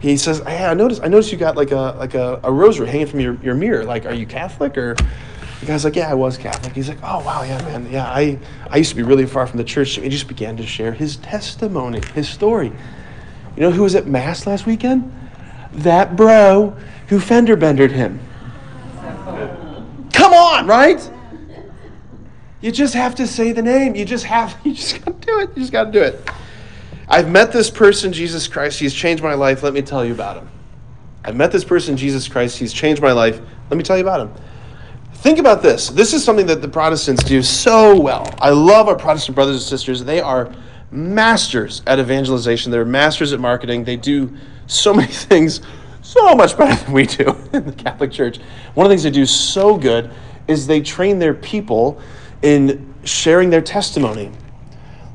[0.00, 1.02] He says, "Hey, I noticed.
[1.02, 3.84] I noticed you got like a like a, a rosary hanging from your, your mirror.
[3.84, 4.96] Like, are you Catholic or?"
[5.60, 7.90] The guy's like, "Yeah, I was Catholic." He's like, "Oh wow, yeah, man.
[7.90, 8.38] Yeah, I
[8.68, 11.16] I used to be really far from the church." He just began to share his
[11.16, 12.72] testimony, his story.
[13.56, 15.10] You know who was at mass last weekend?
[15.72, 16.76] That bro
[17.08, 18.20] who fender bendered him.
[20.12, 21.10] Come on, right?
[22.60, 23.94] You just have to say the name.
[23.94, 24.56] You just have.
[24.64, 25.50] You just got to do it.
[25.50, 26.28] You just got to do it.
[27.08, 28.80] I've met this person, Jesus Christ.
[28.80, 29.62] He's changed my life.
[29.62, 30.48] Let me tell you about him.
[31.24, 32.58] I've met this person, Jesus Christ.
[32.58, 33.40] He's changed my life.
[33.70, 34.32] Let me tell you about him.
[35.14, 35.88] Think about this.
[35.88, 38.32] This is something that the Protestants do so well.
[38.38, 40.04] I love our Protestant brothers and sisters.
[40.04, 40.52] They are
[40.90, 43.84] masters at evangelization, they're masters at marketing.
[43.84, 45.60] They do so many things
[46.02, 48.38] so much better than we do in the Catholic Church.
[48.74, 50.10] One of the things they do so good
[50.46, 52.00] is they train their people
[52.42, 54.30] in sharing their testimony.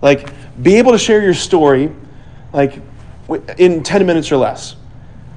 [0.02, 1.92] Like, be able to share your story,
[2.54, 2.80] like,
[3.58, 4.76] in 10 minutes or less.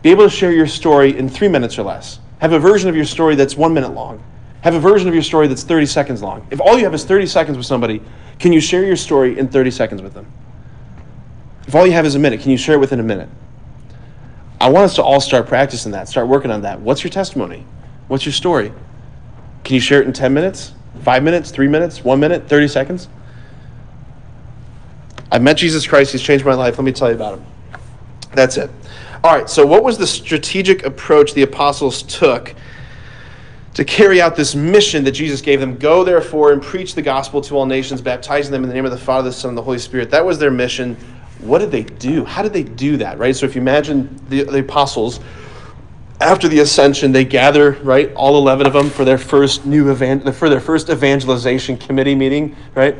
[0.02, 2.20] Be able to share your story in three minutes or less.
[2.40, 4.22] Have a version of your story that's one minute long.
[4.62, 6.46] Have a version of your story that's 30 seconds long.
[6.50, 8.02] If all you have is 30 seconds with somebody,
[8.38, 10.30] can you share your story in 30 seconds with them?
[11.66, 13.28] If all you have is a minute, can you share it within a minute?
[14.60, 16.80] I want us to all start practicing that, start working on that.
[16.80, 17.66] What's your testimony?
[18.08, 18.72] What's your story?
[19.64, 20.72] Can you share it in 10 minutes,
[21.02, 23.08] five minutes, three minutes, one minute, 30 seconds?
[25.30, 26.12] I met Jesus Christ.
[26.12, 26.78] He's changed my life.
[26.78, 27.46] Let me tell you about him.
[28.32, 28.70] That's it.
[29.22, 32.54] All right, so what was the strategic approach the apostles took
[33.72, 35.78] to carry out this mission that Jesus gave them?
[35.78, 38.90] Go, therefore, and preach the gospel to all nations, baptizing them in the name of
[38.90, 40.10] the Father, the Son, and the Holy Spirit.
[40.10, 40.96] That was their mission.
[41.38, 42.24] What did they do?
[42.26, 43.34] How did they do that, right?
[43.34, 45.20] So if you imagine the, the apostles,
[46.20, 50.48] after the ascension, they gather, right, all 11 of them for their first new for
[50.48, 52.94] their first evangelization committee meeting, right?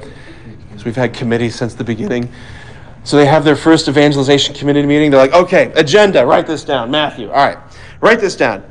[0.74, 2.28] Because we've had committees since the beginning.
[3.04, 5.12] So they have their first evangelization committee meeting.
[5.12, 6.90] They're like, okay, agenda, write this down.
[6.90, 7.58] Matthew, all right,
[8.00, 8.64] write this down.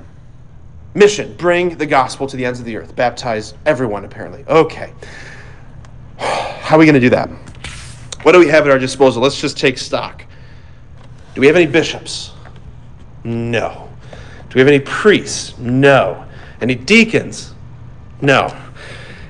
[0.96, 2.94] Mission, bring the gospel to the ends of the earth.
[2.94, 4.44] Baptize everyone, apparently.
[4.50, 4.92] Okay.
[6.18, 7.30] How are we going to do that?
[8.24, 9.24] What do we have at our disposal?
[9.24, 10.26] Let's just take stock.
[11.36, 12.32] Do we have any bishops?
[13.24, 13.90] No.
[14.50, 15.58] Do we have any priests?
[15.58, 16.26] No.
[16.60, 17.54] Any deacons?
[18.22, 18.54] No.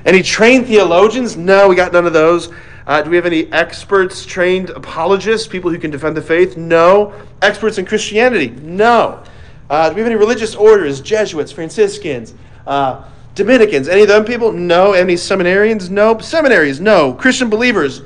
[0.05, 1.37] Any trained theologians?
[1.37, 2.51] No, we got none of those.
[2.85, 6.57] Uh, do we have any experts, trained apologists, people who can defend the faith?
[6.57, 7.13] No.
[7.41, 8.49] Experts in Christianity?
[8.49, 9.23] No.
[9.69, 12.33] Uh, do we have any religious orders, Jesuits, Franciscans,
[12.67, 13.87] uh, Dominicans?
[13.87, 14.51] Any of them people?
[14.51, 14.93] No.
[14.93, 15.89] Any seminarians?
[15.89, 16.17] No.
[16.19, 16.81] Seminaries?
[16.81, 17.13] No.
[17.13, 18.01] Christian believers?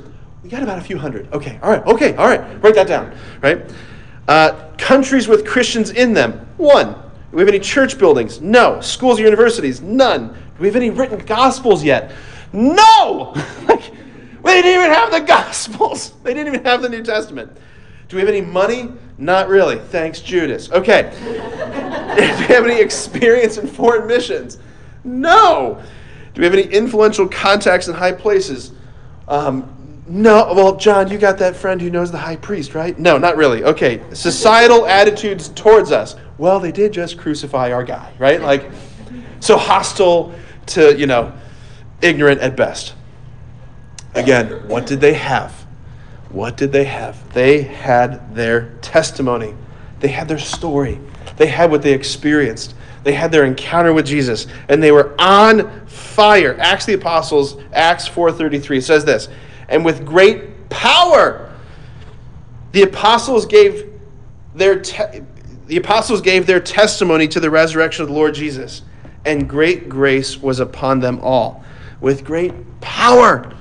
[0.48, 1.30] We got about a few hundred.
[1.32, 2.62] Okay, all right, okay, all right.
[2.62, 3.70] Write that down, right?
[4.28, 6.48] Uh, countries with Christians in them?
[6.56, 6.92] One.
[6.92, 8.40] Do we have any church buildings?
[8.40, 8.80] No.
[8.80, 9.82] Schools or universities?
[9.82, 10.28] None.
[10.28, 12.12] Do we have any written gospels yet?
[12.54, 13.34] No!
[13.68, 13.92] like,
[14.44, 16.12] they didn't even have the Gospels.
[16.22, 17.56] They didn't even have the New Testament.
[18.08, 18.92] Do we have any money?
[19.18, 19.78] Not really.
[19.78, 20.70] Thanks, Judas.
[20.70, 21.12] Okay.
[21.20, 24.58] Do we have any experience in foreign missions?
[25.04, 25.82] No.
[26.34, 28.72] Do we have any influential contacts in high places?
[29.26, 30.52] Um, no.
[30.54, 32.98] Well, John, you got that friend who knows the high priest, right?
[32.98, 33.64] No, not really.
[33.64, 34.02] Okay.
[34.14, 36.16] Societal attitudes towards us.
[36.38, 38.40] Well, they did just crucify our guy, right?
[38.40, 38.70] Like,
[39.40, 40.34] so hostile
[40.66, 41.32] to, you know,
[42.00, 42.94] ignorant at best.
[44.14, 45.52] Again, what did they have?
[46.30, 47.32] What did they have?
[47.32, 49.54] They had their testimony.
[50.00, 51.00] They had their story.
[51.36, 52.74] They had what they experienced.
[53.04, 56.56] They had their encounter with Jesus and they were on fire.
[56.58, 59.28] Acts the Apostles, Acts 4:33 says this,
[59.68, 61.48] and with great power
[62.72, 63.90] the apostles gave
[64.54, 65.22] their te-
[65.66, 68.82] the apostles gave their testimony to the resurrection of the Lord Jesus,
[69.24, 71.62] and great grace was upon them all.
[72.00, 73.52] With great power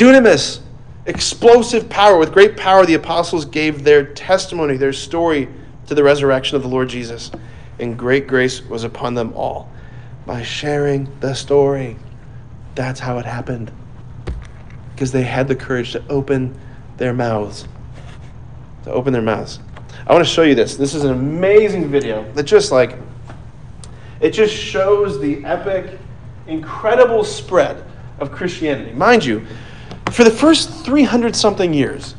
[0.00, 0.60] dunamis,
[1.04, 2.16] explosive power.
[2.16, 5.46] With great power, the apostles gave their testimony, their story
[5.88, 7.30] to the resurrection of the Lord Jesus.
[7.78, 9.70] And great grace was upon them all
[10.24, 11.98] by sharing the story.
[12.74, 13.70] That's how it happened.
[14.94, 16.58] Because they had the courage to open
[16.96, 17.68] their mouths.
[18.84, 19.58] To open their mouths.
[20.06, 20.76] I want to show you this.
[20.76, 22.96] This is an amazing video that just like,
[24.20, 25.98] it just shows the epic,
[26.46, 27.84] incredible spread
[28.18, 28.92] of Christianity.
[28.92, 29.46] Mind you,
[30.10, 32.14] for the first 300 something years,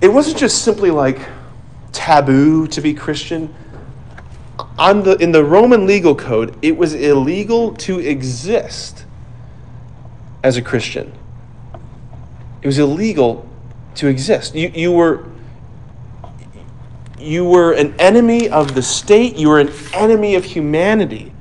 [0.00, 1.18] it wasn't just simply like
[1.92, 3.54] taboo to be Christian.
[4.78, 9.04] On the, in the Roman legal code, it was illegal to exist
[10.42, 11.12] as a Christian.
[12.62, 13.48] It was illegal
[13.96, 14.54] to exist.
[14.54, 15.26] You, you were
[17.18, 21.32] you were an enemy of the state, you were an enemy of humanity.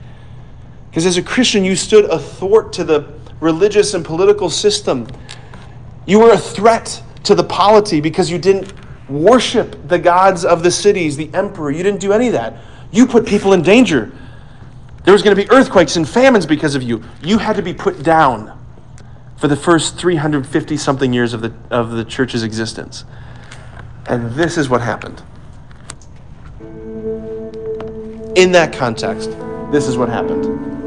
[0.90, 5.08] Because as a Christian, you stood athwart to the religious and political system.
[6.06, 8.74] You were a threat to the polity because you didn't
[9.10, 11.72] worship the gods of the cities, the emperor.
[11.72, 12.58] You didn't do any of that.
[12.92, 14.12] You put people in danger.
[15.04, 17.04] There was going to be earthquakes and famines because of you.
[17.22, 18.58] You had to be put down
[19.38, 23.06] for the first 350 something years of the, of the church's existence.
[24.08, 25.22] And this is what happened.
[28.36, 29.32] In that context,
[29.72, 30.85] this is what happened.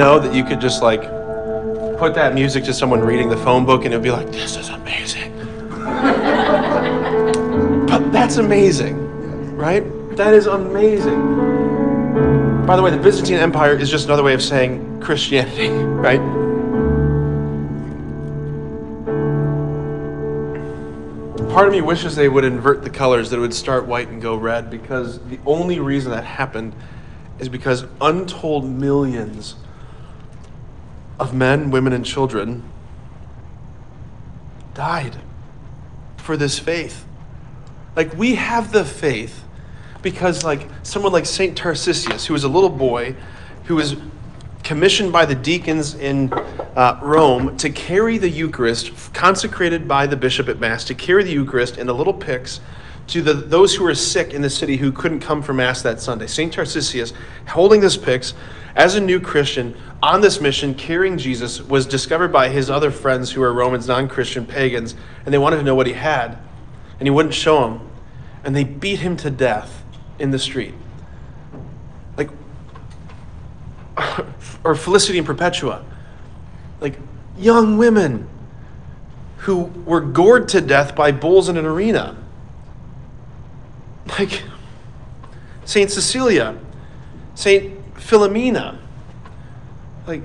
[0.00, 1.02] Know that you could just like
[1.98, 4.70] put that music to someone reading the phone book and it'd be like, this is
[4.70, 5.30] amazing.
[7.86, 8.96] but that's amazing,
[9.58, 9.84] right?
[10.16, 11.20] That is amazing.
[12.64, 15.68] By the way, the Byzantine Empire is just another way of saying Christianity,
[16.08, 16.20] right?
[21.52, 24.22] Part of me wishes they would invert the colors, that it would start white and
[24.22, 26.74] go red, because the only reason that happened
[27.38, 29.56] is because untold millions
[31.20, 32.64] of men, women, and children
[34.72, 35.18] died
[36.16, 37.04] for this faith.
[37.94, 39.44] Like, we have the faith
[40.00, 41.56] because, like, someone like St.
[41.56, 43.14] Tarcisius, who was a little boy
[43.64, 43.96] who was
[44.64, 50.48] commissioned by the deacons in uh, Rome to carry the Eucharist, consecrated by the bishop
[50.48, 52.60] at Mass, to carry the Eucharist in a little pyx
[53.10, 56.00] to the, those who were sick in the city who couldn't come for Mass that
[56.00, 56.28] Sunday.
[56.28, 56.52] St.
[56.52, 57.12] Tarcisius,
[57.48, 58.34] holding this pyx
[58.76, 63.32] as a new Christian on this mission, carrying Jesus, was discovered by his other friends
[63.32, 64.94] who were Romans, non Christian pagans,
[65.24, 66.38] and they wanted to know what he had.
[66.98, 67.90] And he wouldn't show them.
[68.44, 69.82] And they beat him to death
[70.18, 70.74] in the street.
[72.16, 72.30] Like,
[74.64, 75.84] or Felicity and Perpetua.
[76.80, 76.96] like
[77.36, 78.28] young women
[79.38, 82.16] who were gored to death by bulls in an arena.
[84.06, 84.42] Like
[85.64, 86.58] Saint Cecilia,
[87.34, 88.78] Saint Philomena.
[90.06, 90.22] Like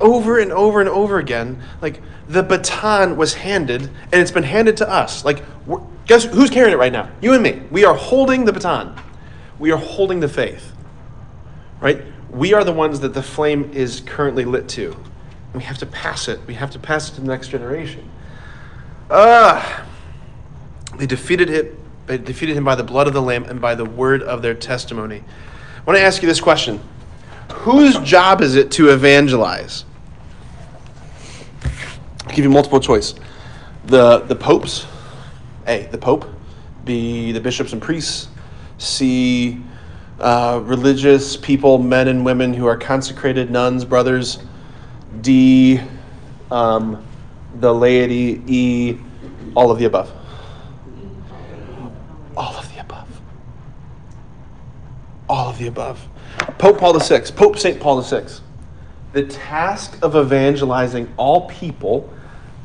[0.00, 4.76] over and over and over again, like the baton was handed and it's been handed
[4.78, 5.24] to us.
[5.24, 5.42] Like
[6.06, 7.10] guess who's carrying it right now?
[7.20, 7.62] You and me.
[7.70, 8.96] We are holding the baton.
[9.58, 10.72] We are holding the faith.
[11.80, 12.02] Right?
[12.30, 14.96] We are the ones that the flame is currently lit to.
[15.54, 16.40] We have to pass it.
[16.46, 18.08] We have to pass it to the next generation.
[19.10, 21.78] Ah, uh, they defeated it.
[22.12, 24.52] They defeated him by the blood of the Lamb and by the word of their
[24.52, 25.24] testimony.
[25.78, 26.78] I want to ask you this question:
[27.50, 29.86] Whose job is it to evangelize?
[31.64, 33.14] I'll give you multiple choice.
[33.86, 34.84] The the popes,
[35.66, 36.26] A, the pope,
[36.84, 38.28] B, the bishops and priests,
[38.76, 39.58] C,
[40.20, 44.38] uh, religious people, men and women who are consecrated, nuns, brothers,
[45.22, 45.80] D,
[46.50, 47.02] um,
[47.54, 48.98] the laity, E,
[49.54, 50.12] all of the above.
[52.36, 53.20] All of the above.
[55.28, 56.08] All of the above.
[56.58, 57.80] Pope Paul VI, Pope St.
[57.80, 58.24] Paul VI.
[59.12, 62.12] The task of evangelizing all people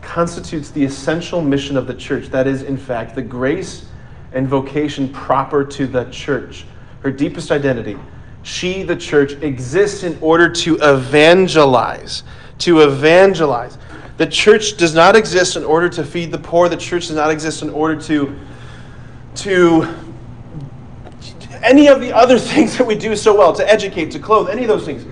[0.02, 2.28] constitutes the essential mission of the church.
[2.28, 3.86] That is, in fact, the grace
[4.34, 6.66] and vocation proper to the church,
[7.02, 7.98] her deepest identity.
[8.44, 12.24] She, the church, exists in order to evangelize.
[12.60, 13.78] To evangelize.
[14.16, 16.70] The church does not exist in order to feed the poor.
[16.70, 18.40] The church does not exist in order to,
[19.36, 20.07] to
[21.64, 24.64] any of the other things that we do so well, to educate, to clothe, any
[24.64, 25.06] of those things,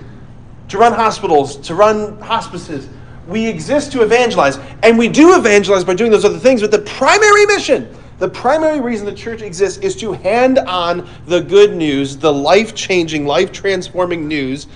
[0.68, 2.88] to run hospitals, to run hospices.
[3.26, 6.78] We exist to evangelize, and we do evangelize by doing those other things, but the
[6.80, 12.16] primary mission, the primary reason the church exists is to hand on the good news,
[12.16, 14.68] the life changing, life transforming news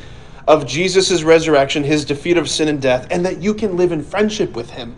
[0.47, 4.03] of Jesus' resurrection, his defeat of sin and death, and that you can live in
[4.03, 4.97] friendship with him.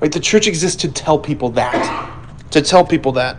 [0.00, 0.12] Right?
[0.12, 2.10] The church exists to tell people that.
[2.50, 3.38] To tell people that.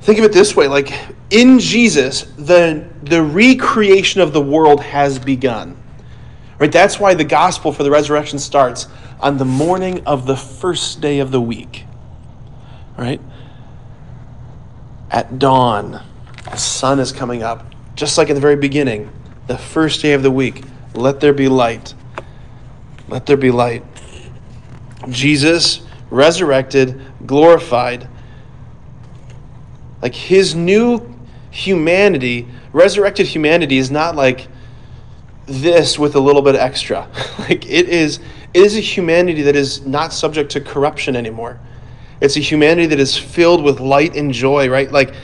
[0.00, 0.92] Think of it this way like
[1.30, 5.80] in Jesus, the, the recreation of the world has begun.
[6.58, 6.70] Right?
[6.70, 8.88] That's why the gospel for the resurrection starts
[9.20, 11.84] on the morning of the first day of the week.
[12.98, 13.20] Right?
[15.10, 16.02] At dawn,
[16.44, 19.10] the sun is coming up, just like in the very beginning
[19.46, 20.62] the first day of the week.
[20.94, 21.94] Let there be light.
[23.08, 23.84] Let there be light.
[25.08, 28.08] Jesus, resurrected, glorified,
[30.02, 31.00] like his new
[31.50, 34.48] humanity, resurrected humanity is not like
[35.46, 37.08] this with a little bit extra.
[37.38, 38.20] like it is
[38.52, 41.60] it is a humanity that is not subject to corruption anymore.
[42.20, 44.90] It's a humanity that is filled with light and joy, right?
[44.90, 45.14] Like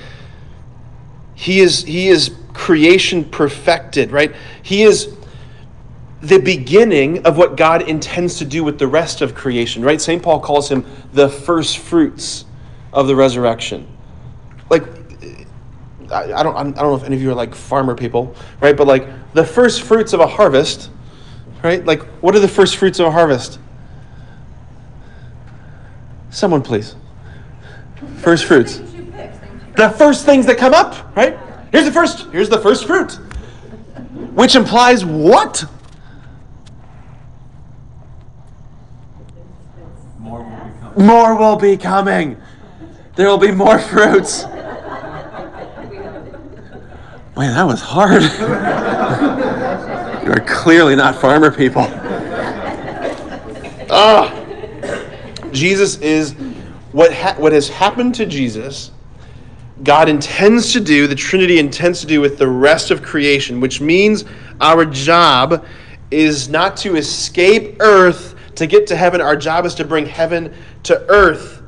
[1.35, 4.35] he is he is creation perfected, right?
[4.63, 5.15] He is
[6.23, 10.01] the beginning of what God intends to do with the rest of creation, right?
[10.01, 10.23] St.
[10.23, 12.47] Paul calls him the first fruits
[12.93, 13.87] of the resurrection.
[14.71, 14.96] Like,
[16.13, 18.77] I don't, I don't know if any of you are like farmer people, right?
[18.77, 20.91] But like the first fruits of a harvest,
[21.63, 21.85] right?
[21.85, 23.59] Like, what are the first fruits of a harvest?
[26.31, 26.95] Someone, please.
[28.19, 28.83] First fruits.
[29.77, 31.39] The first things that come up, right?
[31.73, 33.13] Here's the first, here's the first fruit.
[34.35, 35.65] Which implies what?
[40.19, 41.07] More will be coming.
[41.07, 42.37] More will be coming.
[43.17, 44.45] There will be more fruits.
[47.37, 48.23] Man, that was hard.
[50.25, 51.87] you are clearly not farmer people.
[53.91, 54.33] Ah,
[55.53, 56.33] Jesus is
[56.93, 58.91] what ha- what has happened to Jesus
[59.83, 63.81] God intends to do, the Trinity intends to do with the rest of creation, which
[63.81, 64.25] means
[64.61, 65.67] our job
[66.11, 69.21] is not to escape earth to get to heaven.
[69.21, 71.63] Our job is to bring heaven to earth.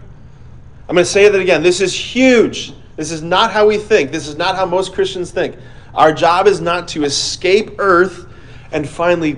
[0.89, 1.63] I'm going to say that again.
[1.63, 2.73] This is huge.
[2.99, 4.11] This is not how we think.
[4.11, 5.55] This is not how most Christians think.
[5.95, 8.27] Our job is not to escape earth
[8.73, 9.35] and finally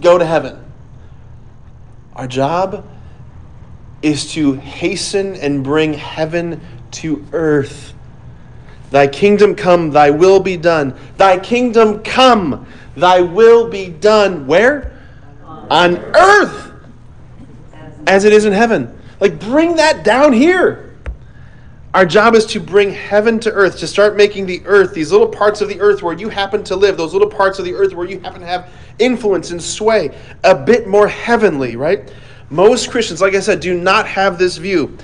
[0.00, 0.58] go to heaven.
[2.16, 2.84] Our job
[4.02, 6.60] is to hasten and bring heaven
[6.90, 7.94] to earth.
[8.90, 10.98] Thy kingdom come, thy will be done.
[11.16, 12.66] Thy kingdom come,
[12.96, 14.48] thy will be done.
[14.48, 15.00] Where?
[15.46, 16.72] On earth
[18.08, 18.98] as it is in heaven.
[19.20, 20.89] Like, bring that down here.
[21.92, 25.26] Our job is to bring heaven to earth, to start making the earth, these little
[25.26, 27.94] parts of the earth where you happen to live, those little parts of the earth
[27.94, 32.12] where you happen to have influence and sway, a bit more heavenly, right?
[32.48, 34.96] Most Christians, like I said, do not have this view.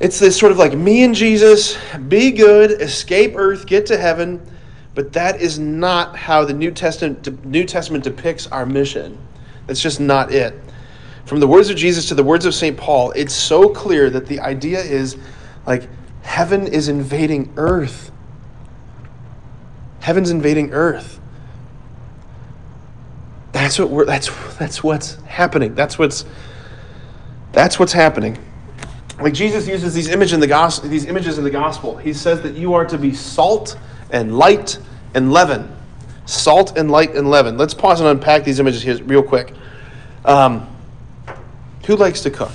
[0.00, 1.76] It's this sort of like me and Jesus,
[2.08, 4.40] be good, escape earth, get to heaven.
[4.94, 9.16] But that is not how the New Testament, New Testament depicts our mission.
[9.68, 10.60] That's just not it.
[11.24, 12.76] From the words of Jesus to the words of St.
[12.76, 15.16] Paul, it's so clear that the idea is
[15.68, 15.86] like
[16.22, 18.10] heaven is invading earth.
[20.00, 21.20] Heaven's invading earth.
[23.52, 25.74] That's what we're that's that's what's happening.
[25.74, 26.24] That's what's
[27.52, 28.38] that's what's happening.
[29.20, 31.98] Like Jesus uses these images in the gospel, these images in the gospel.
[31.98, 33.76] He says that you are to be salt
[34.10, 34.78] and light
[35.12, 35.70] and leaven.
[36.24, 37.58] Salt and light and leaven.
[37.58, 39.52] Let's pause and unpack these images here real quick.
[40.24, 40.66] Um,
[41.84, 42.52] who likes to cook?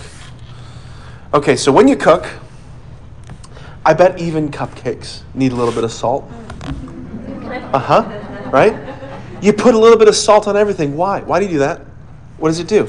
[1.32, 2.26] Okay, so when you cook,
[3.86, 6.30] I bet even cupcakes need a little bit of salt.
[7.74, 8.50] Uh huh.
[8.52, 8.74] Right?
[9.42, 10.96] You put a little bit of salt on everything.
[10.96, 11.20] Why?
[11.22, 11.82] Why do you do that?
[12.38, 12.88] What does it do?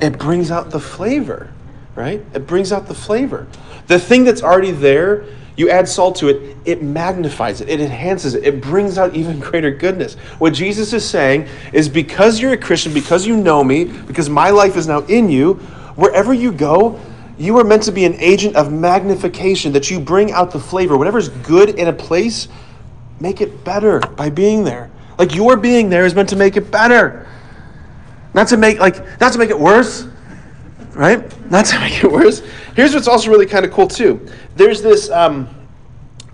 [0.00, 1.52] It brings out the flavor,
[1.94, 2.24] right?
[2.34, 3.46] It brings out the flavor.
[3.86, 8.34] The thing that's already there, you add salt to it, it magnifies it, it enhances
[8.34, 10.14] it, it brings out even greater goodness.
[10.38, 14.50] What Jesus is saying is because you're a Christian, because you know me, because my
[14.50, 15.54] life is now in you,
[15.94, 16.98] wherever you go,
[17.40, 20.98] you are meant to be an agent of magnification, that you bring out the flavor.
[20.98, 22.48] Whatever's good in a place,
[23.18, 24.90] make it better by being there.
[25.18, 27.26] Like your being there is meant to make it better.
[28.34, 30.06] Not to make like not to make it worse.
[30.94, 31.50] Right?
[31.50, 32.42] Not to make it worse.
[32.76, 34.26] Here's what's also really kind of cool too.
[34.56, 35.48] There's this um,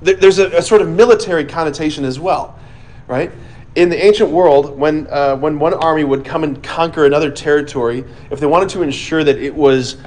[0.05, 2.59] th- there's a, a, sort of military connotation as well,
[3.07, 3.31] right?
[3.77, 8.05] In the ancient world, when uh, when one army would come and conquer another territory,
[8.31, 9.99] if they wanted to ensure that it was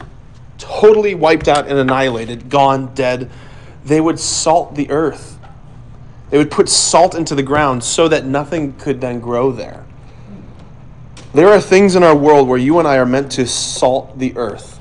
[0.60, 3.32] totally wiped out and annihilated, gone, dead,
[3.84, 5.40] they would salt the earth
[6.30, 9.86] they would put salt into the ground so that nothing could then grow there.
[11.34, 14.36] There are things in our world where you and I are meant to salt the
[14.36, 14.80] earth,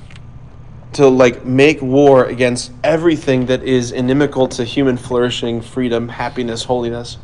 [0.95, 7.19] to like make war against everything that is inimical to human flourishing, freedom, happiness, holiness.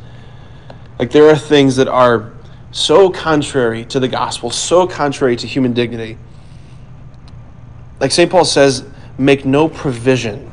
[0.99, 2.33] Like there are things that are
[2.71, 6.17] so contrary to the gospel, so contrary to human dignity.
[7.99, 8.29] Like St.
[8.29, 8.85] Paul says,
[9.17, 10.51] make no provision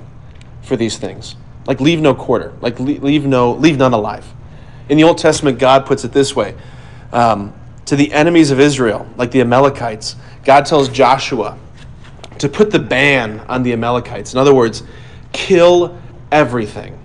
[0.62, 1.36] for these things.
[1.66, 2.52] Like leave no quarter.
[2.60, 4.26] Like leave no leave none alive.
[4.88, 6.54] In the Old Testament, God puts it this way:
[7.12, 7.52] um,
[7.86, 11.58] to the enemies of Israel, like the Amalekites, God tells Joshua
[12.38, 14.32] to put the ban on the Amalekites.
[14.32, 14.82] In other words,
[15.32, 15.96] kill
[16.32, 16.98] everything,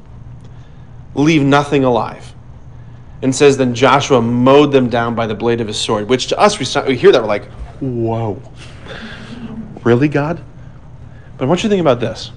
[1.13, 2.33] leave nothing alive.
[3.21, 6.07] And says then Joshua mowed them down by the blade of his sword.
[6.07, 7.45] Which to us, we hear that we're like,
[7.79, 8.41] whoa,
[9.87, 10.43] really, God?
[11.37, 12.31] But I want you to think about this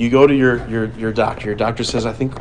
[0.00, 1.46] you go to your, your, your doctor.
[1.46, 2.32] Your doctor says, I think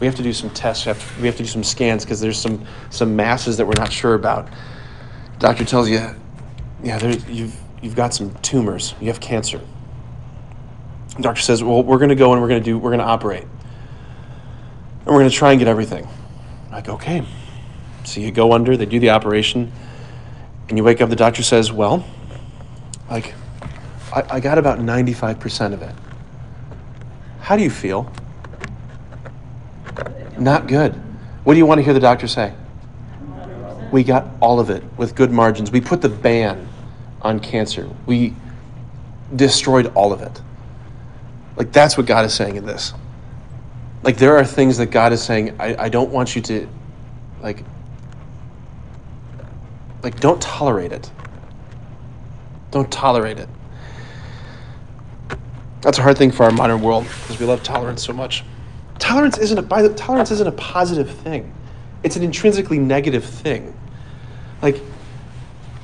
[0.00, 0.84] we have to do some tests.
[0.84, 3.66] We have to, we have to do some scans because there's some, some masses that
[3.66, 4.48] we're not sure about.
[5.38, 6.00] Doctor tells you,
[6.82, 8.94] yeah, there, you've, you've got some tumors.
[9.00, 9.60] You have cancer.
[11.20, 13.04] Doctor says, well, we're going to go and we're going to do, we're going to
[13.04, 13.44] operate.
[13.44, 16.08] And we're going to try and get everything.
[16.66, 17.24] I'm like, okay.
[18.02, 19.70] So you go under, they do the operation,
[20.68, 22.04] and you wake up, the doctor says, well,
[23.08, 23.34] like,
[24.14, 25.94] I, I got about 95% of it.
[27.40, 28.10] How do you feel?
[30.38, 30.94] Not good.
[31.42, 32.54] What do you want to hear the doctor say?
[33.92, 35.70] We got all of it with good margins.
[35.70, 36.68] We put the ban
[37.22, 37.88] on cancer.
[38.06, 38.34] We
[39.34, 40.40] destroyed all of it.
[41.56, 42.92] Like, that's what God is saying in this.
[44.02, 46.68] Like, there are things that God is saying, I, I don't want you to,
[47.42, 47.64] like,
[50.02, 51.10] like, don't tolerate it.
[52.70, 53.48] Don't tolerate it.
[55.84, 58.42] That's a hard thing for our modern world because we love tolerance so much.
[58.98, 61.52] Tolerance isn't a by the, tolerance isn't a positive thing.
[62.02, 63.78] It's an intrinsically negative thing.
[64.62, 64.80] Like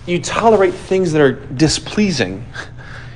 [0.07, 2.47] you tolerate things that are displeasing.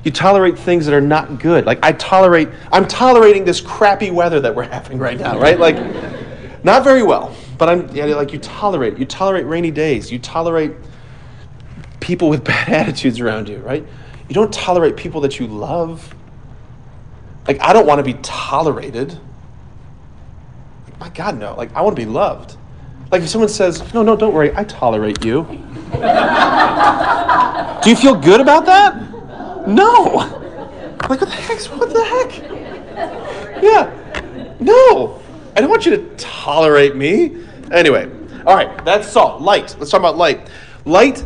[0.04, 1.64] You tolerate things that are not good.
[1.64, 5.58] Like I tolerate I'm tolerating this crappy weather that we're having right now, right?
[5.58, 5.76] Like
[6.64, 8.98] not very well, but I'm yeah, like you tolerate.
[8.98, 10.12] You tolerate rainy days.
[10.12, 10.72] You tolerate
[12.00, 13.86] people with bad attitudes around you, right?
[14.28, 16.14] You don't tolerate people that you love
[17.46, 19.18] like, I don't want to be tolerated.
[20.84, 21.54] Like, My God, no.
[21.54, 22.56] Like, I want to be loved.
[23.10, 25.44] Like, if someone says, no, no, don't worry, I tolerate you.
[27.82, 28.96] Do you feel good about that?
[29.68, 30.14] No.
[31.08, 31.60] Like, what the heck?
[31.64, 33.62] What the heck?
[33.62, 33.90] Yeah.
[34.58, 35.20] No.
[35.54, 37.44] I don't want you to tolerate me.
[37.70, 38.10] Anyway,
[38.46, 39.42] all right, that's salt.
[39.42, 39.76] Light.
[39.78, 40.48] Let's talk about light.
[40.86, 41.24] Light,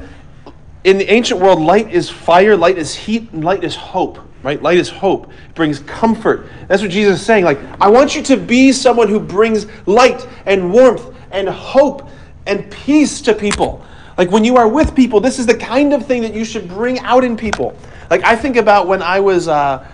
[0.84, 4.62] in the ancient world, light is fire, light is heat, and light is hope right?
[4.62, 5.30] Light is hope.
[5.30, 6.46] It brings comfort.
[6.68, 7.44] That's what Jesus is saying.
[7.44, 12.08] Like, I want you to be someone who brings light and warmth and hope
[12.46, 13.84] and peace to people.
[14.16, 16.68] Like, when you are with people, this is the kind of thing that you should
[16.68, 17.76] bring out in people.
[18.10, 19.86] Like, I think about when I was, uh,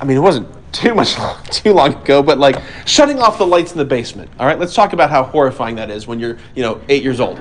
[0.00, 3.46] I mean, it wasn't too much long, too long ago, but like shutting off the
[3.46, 4.30] lights in the basement.
[4.38, 7.20] All right, let's talk about how horrifying that is when you're, you know, eight years
[7.20, 7.40] old.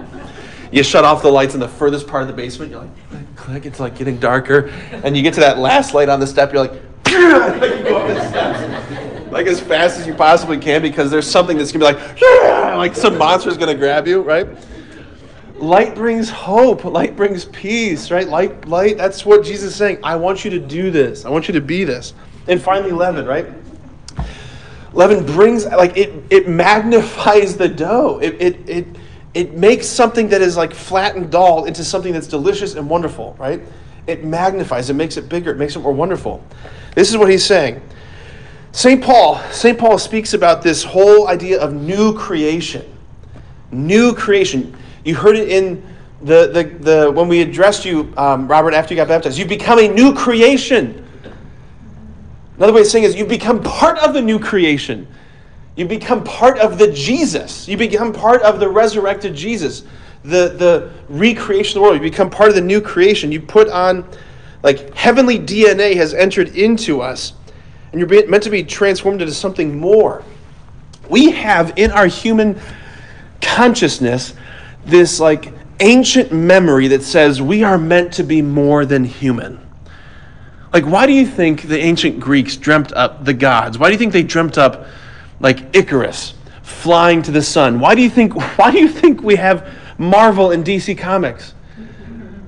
[0.74, 2.72] You shut off the lights in the furthest part of the basement.
[2.72, 4.70] You're like, click, it's like getting darker.
[4.92, 6.72] And you get to that last light on the step, you're like,
[9.32, 12.20] like as fast as you possibly can because there's something that's gonna be like,
[12.76, 14.48] like some monster's gonna grab you, right?
[15.58, 16.86] Light brings hope.
[16.86, 18.28] Light brings peace, right?
[18.28, 18.98] Light, light.
[18.98, 20.00] That's what Jesus is saying.
[20.04, 21.24] I want you to do this.
[21.24, 22.16] I want you to be this.
[22.48, 23.46] And finally, leaven, right?
[24.94, 26.24] Leaven brings like it.
[26.32, 28.18] It magnifies the dough.
[28.24, 28.88] It it it
[29.34, 33.36] it makes something that is like flat and dull into something that's delicious and wonderful,
[33.40, 33.62] right?
[34.06, 34.90] It magnifies.
[34.90, 35.52] It makes it bigger.
[35.52, 36.44] It makes it more wonderful.
[36.96, 37.82] This is what he's saying.
[38.72, 39.04] St.
[39.04, 39.78] Paul, St.
[39.78, 42.86] Paul speaks about this whole idea of new creation.
[43.72, 44.76] New creation.
[45.04, 45.84] You heard it in
[46.22, 49.38] the, the, the when we addressed you, um, Robert, after you got baptized.
[49.38, 51.06] You become a new creation.
[52.58, 55.08] Another way of saying is you become part of the new creation.
[55.76, 57.68] You become part of the Jesus.
[57.68, 59.84] You become part of the resurrected Jesus,
[60.24, 61.96] the, the recreation of the world.
[61.96, 63.32] You become part of the new creation.
[63.32, 64.08] You put on,
[64.62, 67.34] like, heavenly DNA has entered into us,
[67.92, 70.24] and you're meant to be transformed into something more.
[71.10, 72.60] We have in our human
[73.42, 74.36] consciousness
[74.86, 79.60] this, like, ancient memory that says we are meant to be more than human.
[80.72, 83.78] Like, why do you think the ancient Greeks dreamt up the gods?
[83.78, 84.88] Why do you think they dreamt up
[85.44, 86.34] like Icarus
[86.64, 87.80] flying to the sun?
[87.80, 89.70] Why do you think why do you think we have
[90.00, 91.54] Marvel and DC comics?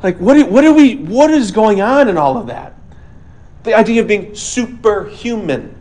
[0.02, 2.74] Like what what are we what is going on in all of that?
[3.64, 5.74] The idea of being superhuman.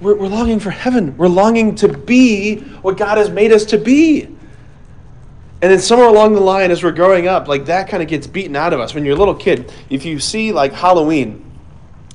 [0.00, 1.16] We're, we're longing for heaven.
[1.16, 4.24] We're longing to be what God has made us to be.
[4.24, 8.26] And then somewhere along the line, as we're growing up, like that kind of gets
[8.26, 8.92] beaten out of us.
[8.92, 11.53] When you're a little kid, if you see like Halloween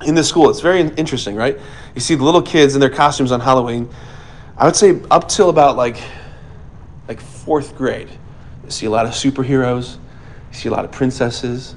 [0.05, 1.59] in the school, it's very interesting, right?
[1.95, 3.89] You see the little kids in their costumes on Halloween.
[4.57, 6.01] I would say up till about like
[7.07, 8.09] like fourth grade,
[8.63, 9.97] you see a lot of superheroes.
[10.51, 11.75] You see a lot of princesses.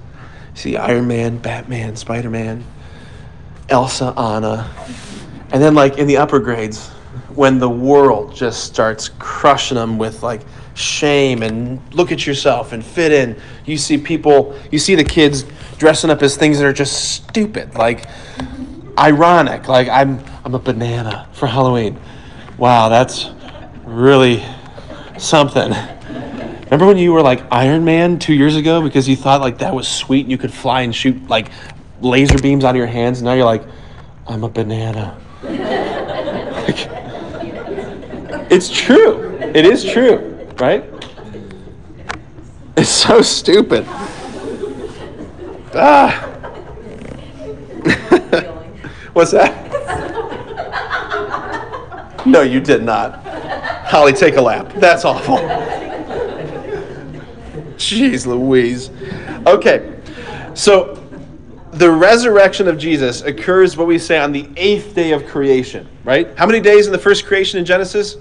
[0.55, 2.65] You see Iron Man, Batman, Spider Man,
[3.69, 4.71] Elsa, Anna,
[5.51, 6.89] and then like in the upper grades,
[7.35, 10.43] when the world just starts crushing them with like
[10.75, 13.41] shame and look at yourself and fit in.
[13.67, 15.45] You see people, you see the kids
[15.79, 18.07] dressing up as things that are just stupid, like
[18.99, 21.99] ironic, like I'm I'm a banana for Halloween.
[22.59, 23.31] Wow, that's
[23.85, 24.45] really
[25.19, 25.73] something.
[26.65, 29.75] Remember when you were like Iron Man two years ago because you thought like that
[29.75, 31.51] was sweet and you could fly and shoot like
[32.01, 33.19] laser beams out of your hands?
[33.19, 33.65] And now you're like,
[34.27, 35.19] I'm a banana.
[35.43, 36.89] like,
[38.51, 39.39] it's true.
[39.55, 40.32] It is true
[40.63, 40.85] right?
[42.77, 43.85] It's so stupid.
[45.75, 46.29] Ah.
[49.13, 49.51] What's that?
[52.25, 53.25] No, you did not.
[53.87, 54.73] Holly, take a lap.
[54.77, 55.39] That's awful.
[57.77, 58.91] Jeez Louise.
[59.45, 60.01] Okay,
[60.55, 60.95] so
[61.73, 66.29] the resurrection of Jesus occurs, what we say, on the eighth day of creation, right?
[66.39, 68.17] How many days in the first creation in Genesis?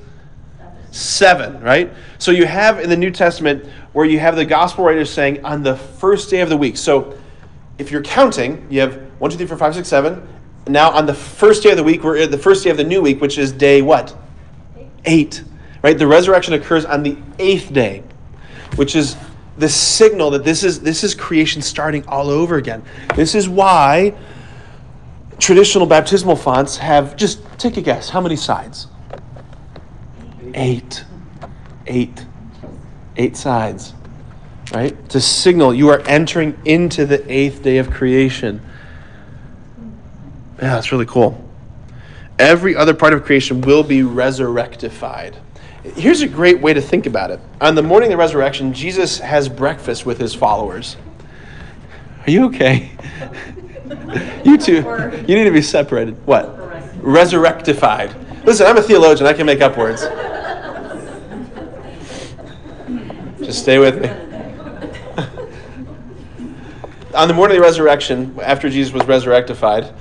[0.92, 1.92] Seven, right?
[2.20, 5.64] So you have in the New Testament where you have the gospel writers saying on
[5.64, 6.78] the first day of the week.
[6.78, 7.18] So
[7.78, 10.28] if you're counting, you have one, two, three, four, five, six, seven.
[10.68, 12.84] Now on the first day of the week, we're at the first day of the
[12.84, 14.16] new week, which is day what?
[15.06, 15.44] Eight.
[15.82, 15.98] Right?
[15.98, 18.04] The resurrection occurs on the eighth day,
[18.76, 19.16] which is
[19.58, 22.84] the signal that this is this is creation starting all over again.
[23.16, 24.14] This is why
[25.40, 28.88] traditional baptismal fonts have just take a guess, how many sides?
[30.54, 31.04] Eight.
[31.88, 32.26] Eight.
[33.18, 33.94] Eight sides.
[34.74, 35.10] Right?
[35.10, 38.62] To signal you are entering into the eighth day of creation.
[40.62, 41.44] Yeah, that's really cool.
[42.40, 45.36] Every other part of creation will be resurrectified.
[45.84, 47.40] Here's a great way to think about it.
[47.60, 50.96] On the morning of the resurrection, Jesus has breakfast with his followers.
[52.26, 52.92] Are you okay?
[54.46, 54.76] you two,
[55.28, 56.16] you need to be separated.
[56.26, 56.56] What?
[57.04, 58.16] Resurrectified.
[58.46, 59.28] Listen, I'm a theologian.
[59.28, 60.04] I can make up words.
[63.52, 64.08] Just stay with me.
[67.14, 69.94] On the morning of the resurrection, after Jesus was resurrectified,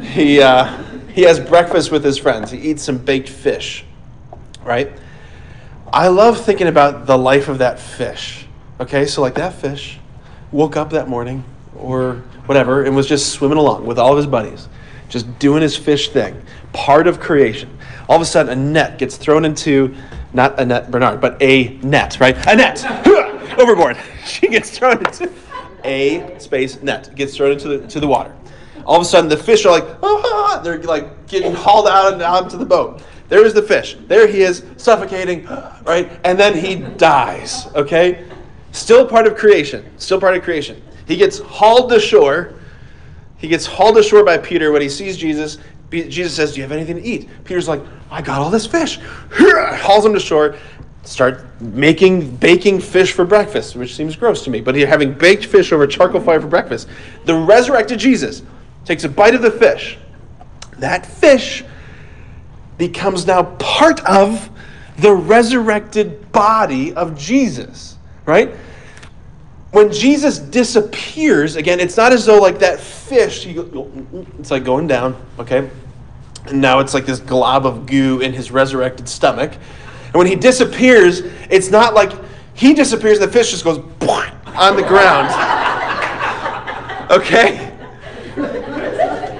[0.00, 0.82] he, uh,
[1.12, 2.50] he has breakfast with his friends.
[2.50, 3.84] He eats some baked fish,
[4.64, 4.90] right?
[5.92, 8.46] I love thinking about the life of that fish.
[8.80, 9.98] Okay, so like that fish
[10.50, 11.44] woke up that morning
[11.78, 14.70] or whatever and was just swimming along with all of his buddies,
[15.10, 16.40] just doing his fish thing,
[16.72, 17.76] part of creation.
[18.08, 19.94] All of a sudden, a net gets thrown into
[20.36, 22.36] not Annette Bernard, but a net, right?
[22.46, 22.84] A net,
[23.58, 23.96] overboard.
[24.26, 25.32] She gets thrown into
[25.84, 28.34] a space net, gets thrown into the, to the water.
[28.84, 32.22] All of a sudden, the fish are like, ah, they're like getting hauled out and
[32.22, 33.02] onto the boat.
[33.28, 33.96] There is the fish.
[34.08, 35.44] There he is, suffocating,
[35.84, 36.10] right?
[36.24, 38.26] And then he dies, okay?
[38.72, 39.88] Still part of creation.
[39.96, 40.82] Still part of creation.
[41.06, 42.54] He gets hauled to shore.
[43.38, 45.58] He gets hauled ashore by Peter when he sees Jesus.
[45.90, 47.28] Jesus says, Do you have anything to eat?
[47.44, 48.98] Peter's like, I got all this fish.
[49.30, 50.56] Hauls him to shore.
[51.04, 55.46] Start making, baking fish for breakfast, which seems gross to me, but he's having baked
[55.46, 56.88] fish over charcoal fire for breakfast.
[57.24, 58.42] The resurrected Jesus
[58.84, 59.98] takes a bite of the fish.
[60.78, 61.64] That fish
[62.76, 64.50] becomes now part of
[64.98, 68.54] the resurrected body of Jesus, right?
[69.76, 74.64] When Jesus disappears, again, it's not as though like that fish, mm, mm, it's like
[74.64, 75.68] going down, okay?
[76.46, 79.52] And now it's like this glob of goo in his resurrected stomach.
[79.52, 81.20] And when he disappears,
[81.50, 82.10] it's not like
[82.54, 85.28] he disappears and the fish just goes on the ground.
[87.10, 87.70] Okay?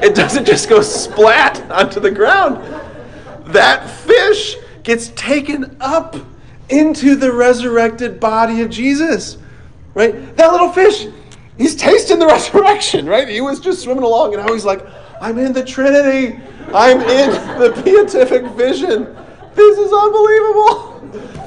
[0.02, 2.58] It doesn't just go splat onto the ground.
[3.54, 6.14] That fish gets taken up
[6.68, 9.38] into the resurrected body of Jesus.
[9.96, 10.36] Right?
[10.36, 11.08] That little fish,
[11.56, 13.26] he's tasting the resurrection, right?
[13.26, 14.86] He was just swimming along and now he's like,
[15.22, 16.38] I'm in the Trinity.
[16.74, 19.16] I'm in the beatific vision.
[19.54, 20.92] This is unbelievable.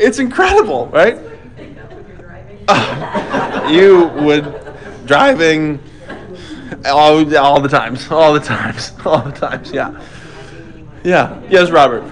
[0.00, 1.18] It's incredible, right?
[2.68, 4.54] Uh, you would
[5.06, 5.80] driving
[6.84, 9.72] all, all the times, all the times, all the times.
[9.72, 10.00] Yeah,
[11.02, 11.42] yeah.
[11.50, 12.04] Yes, Robert.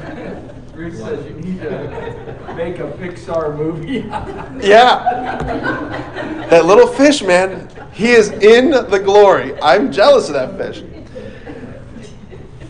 [2.56, 3.98] Make a Pixar movie.
[4.66, 6.46] yeah.
[6.48, 7.68] That little fish, man.
[7.92, 9.60] He is in the glory.
[9.60, 10.82] I'm jealous of that fish.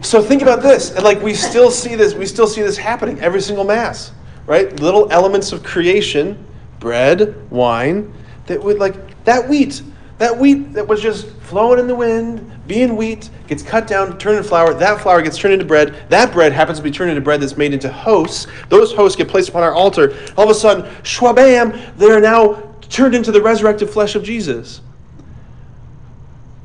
[0.02, 3.18] So think about this, and like we still see this, we still see this happening
[3.20, 4.12] every single mass,
[4.46, 4.78] right?
[4.80, 6.44] Little elements of creation,
[6.78, 8.12] bread, wine,
[8.46, 9.82] that would like that wheat,
[10.18, 14.38] that wheat that was just flowing in the wind, being wheat, gets cut down, turned
[14.38, 14.72] into flour.
[14.74, 15.94] That flour gets turned into bread.
[16.08, 18.46] That bread happens to be turned into bread that's made into hosts.
[18.68, 20.16] Those hosts get placed upon our altar.
[20.36, 24.80] All of a sudden, shwabam, they're now turned into the resurrected flesh of Jesus.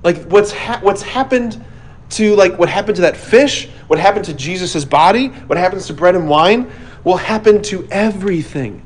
[0.03, 1.63] Like what's ha- what's happened
[2.11, 5.93] to like what happened to that fish, what happened to Jesus' body, what happens to
[5.93, 6.71] bread and wine,
[7.03, 8.83] will happen to everything.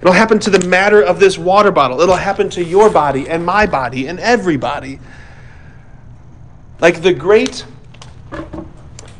[0.00, 2.00] It'll happen to the matter of this water bottle.
[2.00, 5.00] It'll happen to your body and my body and everybody.
[6.80, 7.64] Like the great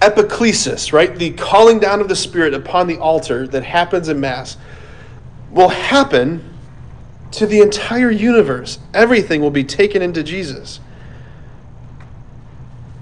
[0.00, 1.14] epiclesis, right?
[1.14, 4.56] The calling down of the Spirit upon the altar that happens in Mass
[5.50, 6.54] will happen
[7.32, 8.78] to the entire universe.
[8.94, 10.80] Everything will be taken into Jesus.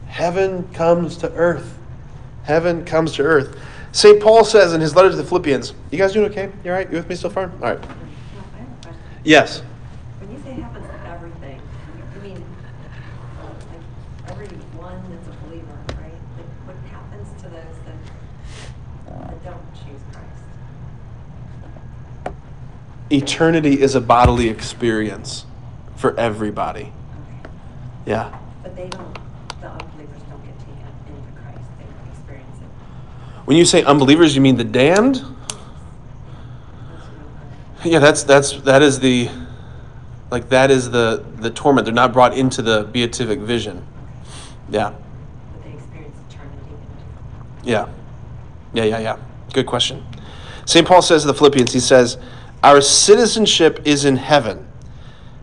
[0.06, 1.76] Heaven comes to earth.
[2.44, 3.58] Heaven comes to earth.
[3.97, 4.20] St.
[4.20, 6.53] Paul says in his letter to the Philippians, you guys doing okay?
[6.62, 6.86] You all right?
[6.90, 7.51] You with me so far?
[7.62, 7.82] All right.
[9.24, 9.62] Yes.
[10.20, 11.59] When you say happens to everything,
[12.14, 12.44] you mean
[13.40, 13.57] like
[14.28, 16.12] everyone that's a believer, right?
[16.36, 17.97] Like what happens to those that,
[19.30, 20.42] that don't choose Christ?
[23.11, 25.47] Eternity is a bodily experience
[25.97, 26.82] for everybody.
[26.82, 26.92] Okay.
[28.05, 28.38] Yeah.
[28.62, 29.18] But they don't,
[29.62, 31.64] the unbelievers don't get taken into Christ.
[31.78, 32.64] They don't experience it.
[33.47, 35.14] When you say unbelievers, you mean the damned?
[35.14, 35.44] Those who don't
[37.28, 37.84] know.
[37.84, 39.30] Yeah, that's that's that is the
[40.32, 41.84] like that is the the torment.
[41.84, 43.86] They're not brought into the beatific vision.
[44.68, 44.90] Yeah.
[45.53, 47.88] But they experience eternity in a different Yeah.
[48.74, 49.16] Yeah, yeah, yeah.
[49.53, 50.05] Good question.
[50.64, 50.86] St.
[50.86, 52.18] Paul says to the Philippians, he says,
[52.64, 54.66] Our citizenship is in heaven,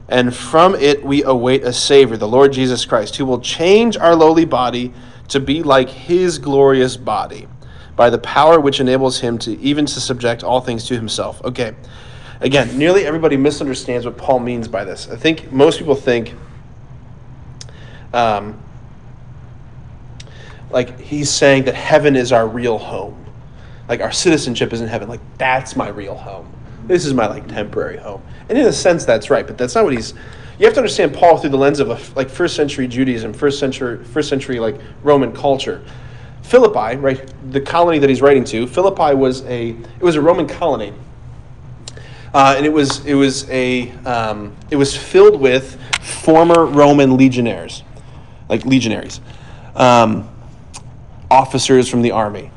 [0.10, 4.14] and from it we await a Savior, the Lord Jesus Christ, who will change our
[4.14, 4.94] lowly body
[5.30, 7.48] to be like his glorious body
[7.96, 11.44] by the power which enables him to even to subject all things to himself.
[11.44, 11.76] Okay.
[12.42, 15.10] Again, nearly everybody misunderstands what Paul means by this.
[15.10, 16.34] I think most people think
[18.14, 18.62] um,
[20.72, 23.20] like he's saying that heaven is our real home.
[23.88, 25.08] Like our citizenship is in heaven.
[25.08, 26.52] Like that's my real home.
[26.86, 28.22] This is my like temporary home.
[28.50, 30.14] And in a sense that's right, but that's not what he's
[30.60, 33.60] you have to understand Paul through the lens of a, like first century Judaism, first
[33.60, 35.84] century first century like Roman culture.
[36.44, 40.48] Philippi, right, the colony that he's writing to, Philippi was a it was a Roman
[40.48, 40.94] colony.
[42.34, 47.84] Uh, and it was it was a um, it was filled with former Roman legionnaires,
[48.50, 49.22] like legionaries,
[49.76, 50.30] um,
[51.32, 52.52] officers from the army,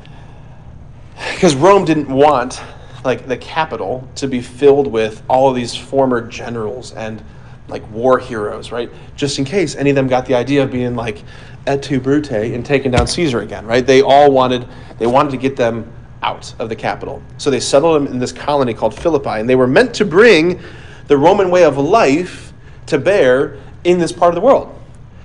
[1.33, 2.61] because Rome didn't want
[3.05, 7.23] like the capital to be filled with all of these former generals and
[7.67, 8.89] like war heroes, right?
[9.15, 11.23] Just in case any of them got the idea of being like
[11.67, 13.85] et tu brute and taking down Caesar again, right?
[13.85, 15.91] They all wanted they wanted to get them
[16.23, 17.21] out of the capital.
[17.37, 20.59] So they settled them in this colony called Philippi, and they were meant to bring
[21.07, 22.53] the Roman way of life
[22.87, 24.73] to bear in this part of the world.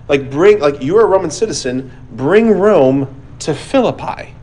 [0.08, 4.34] Like bring like you're a Roman citizen, bring Rome to Philippi.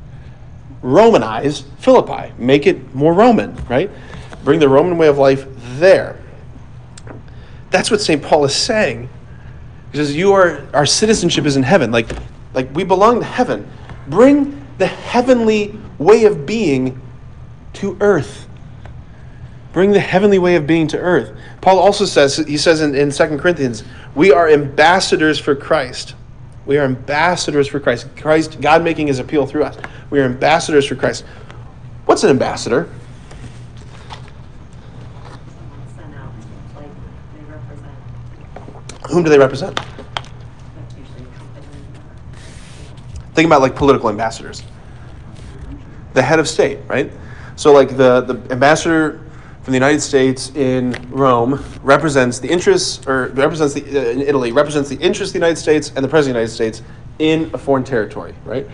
[0.81, 3.91] Romanize Philippi, make it more Roman, right?
[4.45, 5.45] Bring the Roman way of life
[5.77, 6.17] there.
[7.69, 8.23] That's what St.
[8.23, 9.09] Paul is saying.
[9.91, 11.91] He says, You are our citizenship is in heaven.
[11.91, 12.09] Like,
[12.53, 13.69] like we belong to heaven.
[14.07, 17.01] Bring the heavenly way of being
[17.73, 18.47] to earth.
[19.71, 21.37] Bring the heavenly way of being to earth.
[21.61, 23.83] Paul also says, he says in, in 2 Corinthians,
[24.15, 26.15] we are ambassadors for Christ.
[26.65, 28.07] We are ambassadors for Christ.
[28.15, 29.77] Christ, God making his appeal through us.
[30.09, 31.23] We are ambassadors for Christ.
[32.05, 32.89] What's an ambassador?
[35.27, 36.31] Someone sent out,
[36.75, 36.89] like,
[37.35, 37.95] they represent,
[39.09, 39.79] Whom do they represent?
[43.33, 44.63] Think about like political ambassadors.
[46.13, 47.11] The head of state, right?
[47.55, 49.21] So like the, the ambassador
[49.61, 54.51] from the United States in Rome represents the interests, or represents the uh, in Italy
[54.51, 56.81] represents the interests of the United States and the president of the United States
[57.19, 58.67] in a foreign territory, right?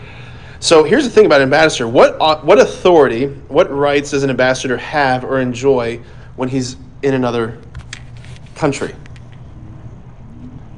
[0.59, 4.29] So here's the thing about an ambassador: what uh, what authority, what rights does an
[4.29, 5.99] ambassador have or enjoy
[6.35, 7.59] when he's in another
[8.55, 8.95] country?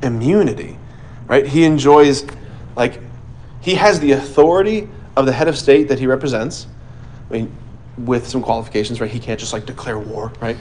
[0.07, 0.77] Immunity,
[1.27, 1.45] right?
[1.45, 2.25] He enjoys
[2.75, 2.99] like
[3.61, 6.67] he has the authority of the head of state that he represents.
[7.29, 7.55] I mean,
[7.97, 9.09] with some qualifications, right?
[9.09, 10.57] He can't just like declare war, right?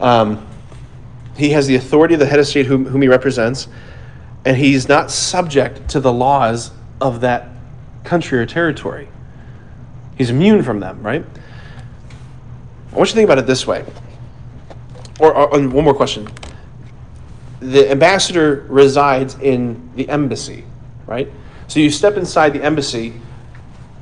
[0.00, 0.46] Um,
[1.36, 3.68] he has the authority of the head of state whom, whom he represents,
[4.44, 6.70] and he's not subject to the laws
[7.00, 7.48] of that
[8.04, 9.08] country or territory.
[10.16, 11.24] He's immune from them, right?
[12.92, 13.84] I want you to think about it this way.
[15.18, 16.28] Or, or one more question.
[17.70, 20.64] The ambassador resides in the embassy,
[21.06, 21.30] right?
[21.66, 23.14] So you step inside the embassy.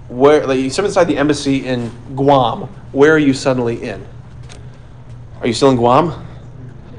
[0.08, 2.62] Where like you step inside the embassy in Guam.
[2.92, 4.06] Where are you suddenly in?
[5.40, 6.26] Are you still in Guam?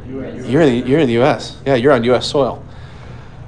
[0.07, 0.37] You're in
[0.81, 1.57] the you're in the U.S.
[1.65, 2.27] Yeah, you're on U.S.
[2.27, 2.63] soil,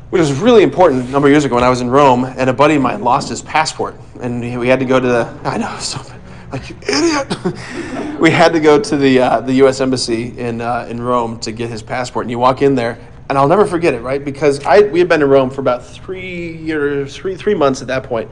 [0.09, 2.49] which was really important a number of years ago when I was in Rome, and
[2.49, 5.39] a buddy of mine lost his passport, and we had to go to the.
[5.43, 5.99] I know, so
[6.51, 8.19] like you idiot.
[8.19, 9.81] we had to go to the uh, the U.S.
[9.81, 12.97] embassy in uh, in Rome to get his passport, and you walk in there,
[13.29, 14.23] and I'll never forget it, right?
[14.23, 17.87] Because I we had been in Rome for about three years, three three months at
[17.87, 18.29] that point,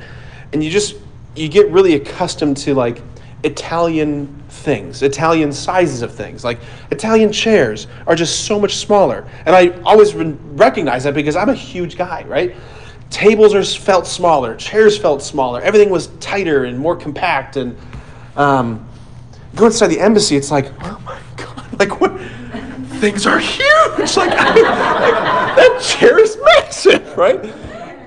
[0.52, 0.96] and you just
[1.36, 3.02] you get really accustomed to like
[3.44, 6.44] Italian things, Italian sizes of things.
[6.44, 6.60] Like
[6.92, 11.56] Italian chairs are just so much smaller, and I always recognize that because I'm a
[11.56, 12.56] huge guy, right?
[13.10, 17.78] Tables are felt smaller, chairs felt smaller, everything was tighter and more compact, and
[18.36, 18.88] um,
[19.56, 22.20] go inside the embassy, it's like, oh my god, like what?
[23.00, 24.16] Things are huge.
[24.16, 27.44] Like, I like that chair is massive, right?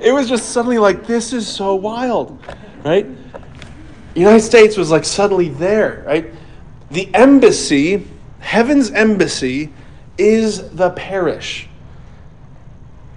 [0.01, 2.39] It was just suddenly like this is so wild,
[2.85, 3.07] right?
[4.15, 6.33] United States was like suddenly there, right?
[6.91, 8.07] The embassy,
[8.41, 9.73] heaven's embassy,
[10.17, 11.69] is the parish.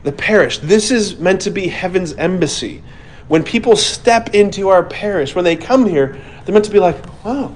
[0.03, 0.59] The parish.
[0.59, 2.83] This is meant to be heaven's embassy.
[3.27, 6.19] When people step into our parish, when they come here,
[6.49, 7.55] they're meant to be like, wow,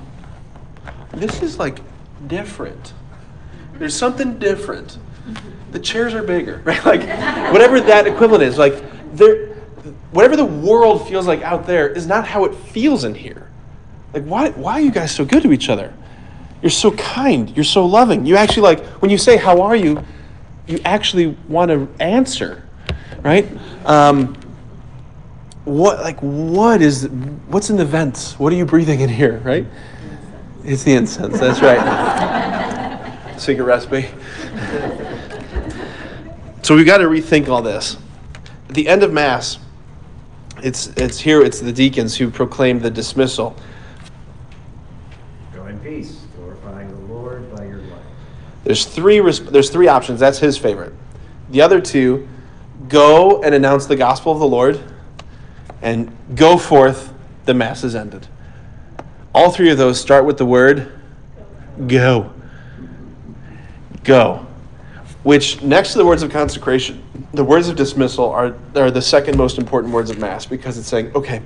[1.13, 1.79] this is like
[2.27, 2.93] different.
[3.79, 4.99] There's something different.
[5.71, 6.85] The chairs are bigger, right?
[6.85, 7.01] Like
[7.51, 8.83] whatever that equivalent is, like
[9.15, 9.47] there
[10.11, 13.49] whatever the world feels like out there is not how it feels in here.
[14.13, 15.91] Like why why are you guys so good to each other?
[16.61, 18.27] You're so kind, you're so loving.
[18.27, 20.03] You actually like when you say how are you,
[20.67, 22.63] you actually want to answer,
[23.23, 23.49] right?
[23.87, 24.37] Um,
[25.65, 27.07] what like what is
[27.47, 28.37] what's in the vents?
[28.39, 29.65] What are you breathing in here, right?
[30.63, 31.39] It's the incense.
[31.39, 31.79] That's right.
[33.37, 34.07] Secret recipe.
[36.61, 37.97] So we've got to rethink all this.
[38.69, 39.57] At the end of Mass,
[40.61, 41.41] it's it's here.
[41.41, 43.55] It's the deacons who proclaim the dismissal.
[45.53, 47.99] Go in peace, glorifying the Lord by your life.
[48.63, 49.19] There's three.
[49.19, 50.19] res- There's three options.
[50.21, 50.93] That's his favorite.
[51.49, 52.27] The other two,
[52.87, 54.81] go and announce the gospel of the Lord,
[55.83, 57.13] and go forth.
[57.45, 58.27] The mass is ended.
[59.35, 60.91] All three of those start with the word
[61.87, 62.33] go.
[64.03, 64.47] Go.
[65.23, 67.03] Which, next to the words of consecration,
[67.33, 70.87] the words of dismissal are, are the second most important words of Mass because it's
[70.87, 71.41] saying, okay,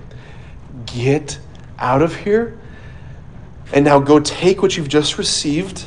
[0.85, 1.39] get
[1.79, 2.57] out of here
[3.73, 5.85] and now go take what you've just received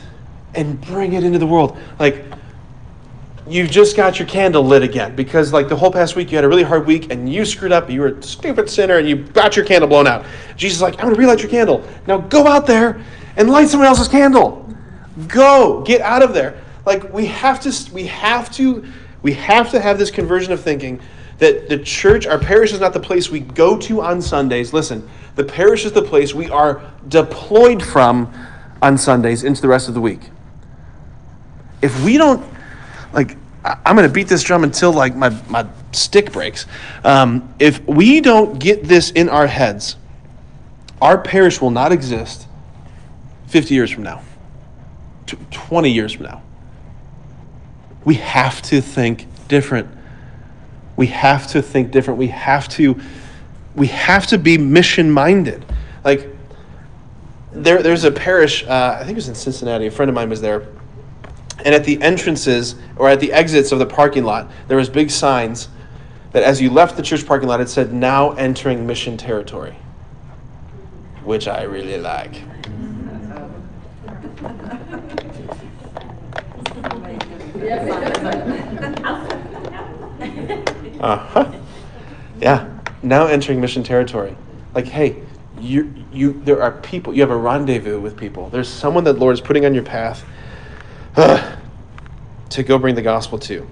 [0.54, 1.78] and bring it into the world.
[1.98, 2.24] Like,
[3.50, 6.44] you've just got your candle lit again because, like, the whole past week you had
[6.44, 7.90] a really hard week and you screwed up.
[7.90, 10.24] You were a stupid sinner and you got your candle blown out.
[10.56, 11.84] Jesus is like, I'm going to relight your candle.
[12.06, 13.02] Now go out there
[13.36, 14.68] and light someone else's candle.
[15.26, 15.82] Go.
[15.82, 16.62] Get out of there.
[16.86, 18.84] Like, we have to, we have to,
[19.22, 21.00] we have to have this conversion of thinking
[21.38, 24.72] that the church, our parish is not the place we go to on Sundays.
[24.72, 28.32] Listen, the parish is the place we are deployed from
[28.82, 30.20] on Sundays into the rest of the week.
[31.82, 32.44] If we don't,
[33.12, 36.66] like, I'm going to beat this drum until like my, my stick breaks.
[37.04, 39.96] Um, if we don't get this in our heads,
[41.00, 42.46] our parish will not exist
[43.48, 44.22] 50 years from now,
[45.50, 46.42] 20 years from now.
[48.04, 49.88] We have to think different.
[50.96, 52.18] We have to think different.
[52.18, 53.00] We have to
[53.74, 55.64] we have to be mission minded.
[56.04, 56.28] Like
[57.52, 58.64] there, there's a parish.
[58.64, 59.86] Uh, I think it was in Cincinnati.
[59.86, 60.66] A friend of mine was there,
[61.64, 65.10] and at the entrances or at the exits of the parking lot, there was big
[65.10, 65.68] signs
[66.32, 69.76] that as you left the church parking lot, it said "Now entering mission territory,"
[71.24, 72.42] which I really like.
[81.00, 81.52] Uh huh.
[82.40, 82.78] Yeah.
[83.02, 84.36] Now entering mission territory.
[84.74, 85.22] Like, hey,
[85.58, 87.14] you you there are people.
[87.14, 88.50] You have a rendezvous with people.
[88.50, 90.24] There's someone that Lord is putting on your path
[92.50, 93.66] to go bring the gospel to.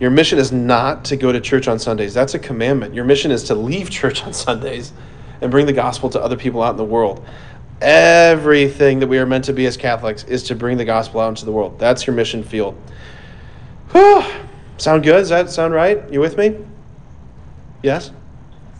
[0.00, 2.14] Your mission is not to go to church on Sundays.
[2.14, 2.94] That's a commandment.
[2.94, 4.92] Your mission is to leave church on Sundays
[5.40, 7.24] and bring the gospel to other people out in the world.
[7.80, 11.28] Everything that we are meant to be as Catholics is to bring the gospel out
[11.28, 11.78] into the world.
[11.78, 12.76] That's your mission field.
[13.92, 14.24] Whew.
[14.78, 15.12] Sound good?
[15.12, 16.10] Does that sound right?
[16.12, 16.58] You with me?
[17.82, 18.10] Yes?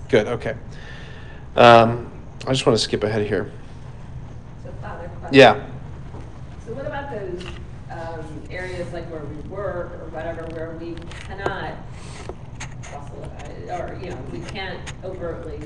[0.09, 0.57] Good, okay.
[1.57, 2.11] Um,
[2.47, 3.53] I just want to skip ahead here.
[4.65, 5.11] So Father.
[5.31, 5.65] Yeah.
[6.67, 7.54] So what about those
[8.15, 10.95] um, areas like where we work or whatever, where we
[11.27, 11.75] cannot
[12.83, 15.61] proselytize, or, you know, we can't overtly,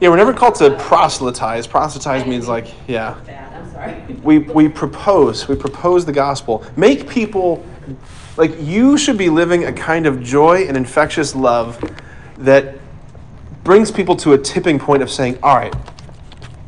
[0.00, 1.66] Yeah, we're never called to proselytize.
[1.66, 3.18] Proselytize means like, yeah.
[3.26, 4.16] bad, I'm sorry.
[4.22, 5.48] We, we propose.
[5.48, 6.64] We propose the gospel.
[6.76, 7.64] Make people,
[8.36, 11.78] like, you should be living a kind of joy and infectious love
[12.38, 12.76] that
[13.64, 15.74] brings people to a tipping point of saying, all right,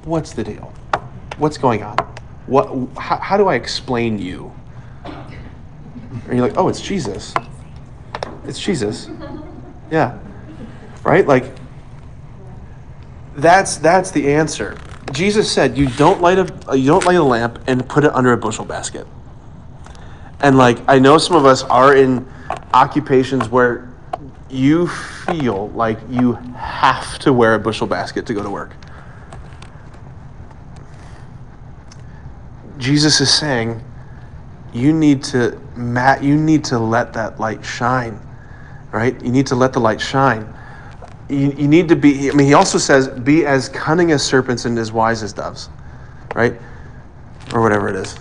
[0.04, 0.72] what's the deal?
[1.38, 1.96] What's going on?
[2.50, 4.52] What, how, how do I explain you?
[5.04, 7.32] And you're like, oh, it's Jesus.
[8.44, 9.08] It's Jesus.
[9.88, 10.18] Yeah.
[11.04, 11.24] Right?
[11.24, 11.44] Like,
[13.36, 14.76] that's that's the answer.
[15.12, 18.32] Jesus said, "You don't light a you don't light a lamp and put it under
[18.32, 19.06] a bushel basket."
[20.40, 22.26] And like I know some of us are in
[22.74, 23.88] occupations where
[24.50, 28.72] you feel like you have to wear a bushel basket to go to work.
[32.80, 33.84] Jesus is saying,
[34.72, 38.18] you need to Matt, you need to let that light shine.
[38.92, 39.20] Right?
[39.22, 40.52] You need to let the light shine.
[41.28, 44.64] You, you need to be i mean he also says be as cunning as serpents
[44.64, 45.70] and as wise as doves
[46.34, 46.54] right?
[47.52, 48.16] Or whatever it is.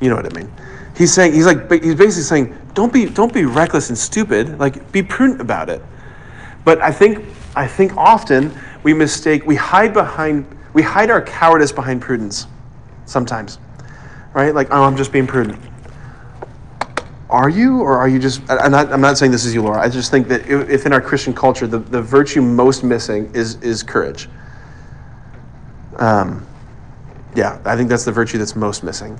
[0.00, 0.52] You know what i mean.
[0.96, 4.58] He's saying he's like he's basically saying don't be don't be reckless and stupid.
[4.58, 5.82] Like be prudent about it.
[6.64, 7.24] But i think
[7.54, 12.46] i think often we mistake we hide behind we hide our cowardice behind prudence
[13.04, 13.58] sometimes
[14.34, 14.54] right?
[14.54, 15.60] Like oh i'm just being prudent.
[17.30, 19.80] Are you or are you just i'm not, I'm not saying this is you laura.
[19.80, 23.56] I just think that if in our christian culture the, the virtue most missing is
[23.56, 24.28] is courage.
[25.96, 26.46] Um,
[27.34, 29.18] yeah i think that's the virtue that's most missing.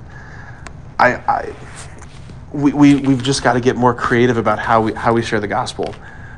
[0.99, 1.55] I, I
[2.51, 5.39] we, we, we've just got to get more creative about how we, how we share
[5.39, 5.95] the gospel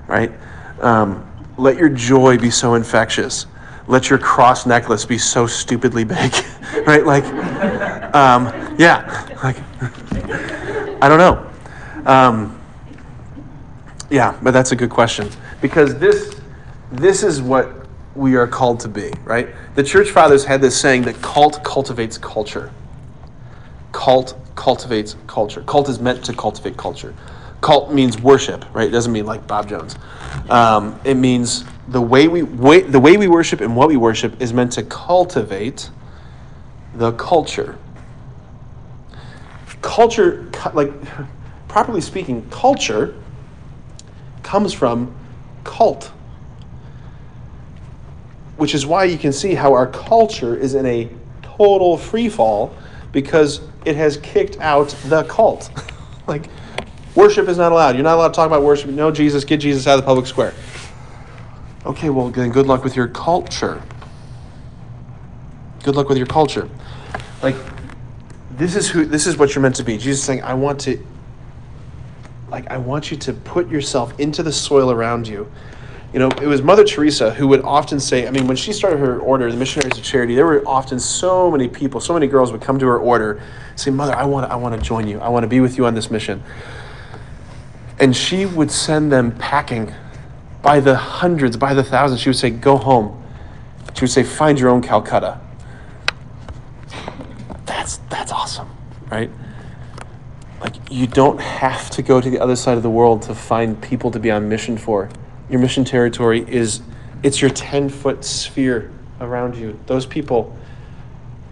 [0.08, 0.32] right?
[0.80, 3.48] Um, let your joy be so infectious
[3.88, 6.34] let your cross necklace be so stupidly big
[6.88, 7.26] right like
[8.16, 8.46] um,
[8.78, 9.58] yeah like
[11.02, 11.52] i don't know
[12.06, 12.56] um,
[14.10, 15.30] yeah, but that's a good question
[15.62, 16.40] because this
[16.92, 19.50] this is what we are called to be, right?
[19.74, 22.72] The church fathers had this saying that cult cultivates culture.
[23.92, 25.64] Cult cultivates culture.
[25.64, 27.14] Cult is meant to cultivate culture.
[27.62, 28.88] Cult means worship, right?
[28.88, 29.96] It doesn't mean like Bob Jones.
[30.50, 34.42] Um, it means the way we way, the way we worship and what we worship
[34.42, 35.90] is meant to cultivate
[36.96, 37.78] the culture.
[39.82, 40.92] Culture, like
[41.68, 43.16] properly speaking, culture
[44.42, 45.16] comes from
[45.64, 46.12] cult.
[48.58, 51.10] Which is why you can see how our culture is in a
[51.42, 52.74] total free fall
[53.12, 55.70] because it has kicked out the cult.
[56.28, 56.50] like,
[57.16, 57.96] worship is not allowed.
[57.96, 58.90] You're not allowed to talk about worship.
[58.90, 60.54] No, Jesus, get Jesus out of the public square.
[61.86, 63.82] Okay, well, then good luck with your culture.
[65.84, 66.68] Good luck with your culture.
[67.44, 67.56] Like,
[68.52, 69.98] this is who this is what you're meant to be.
[69.98, 71.06] Jesus saying, I want to
[72.50, 75.52] like I want you to put yourself into the soil around you.
[76.12, 79.00] You know, it was Mother Teresa who would often say, I mean, when she started
[79.00, 82.52] her order, the Missionaries of Charity, there were often so many people, so many girls
[82.54, 83.42] would come to her order,
[83.76, 85.20] say, Mother, I want, I want to join you.
[85.20, 86.42] I want to be with you on this mission.
[88.00, 89.94] And she would send them packing
[90.66, 92.20] by the hundreds, by the thousands.
[92.20, 93.24] She would say, Go home.
[93.94, 95.40] She would say, Find your own Calcutta.
[97.66, 98.70] That's that's awesome,
[99.10, 99.30] right?
[100.66, 103.80] like you don't have to go to the other side of the world to find
[103.84, 105.08] people to be on mission for.
[105.48, 106.82] Your mission territory is
[107.22, 108.92] it's your 10 foot sphere
[109.22, 109.80] around you.
[109.86, 110.58] Those people,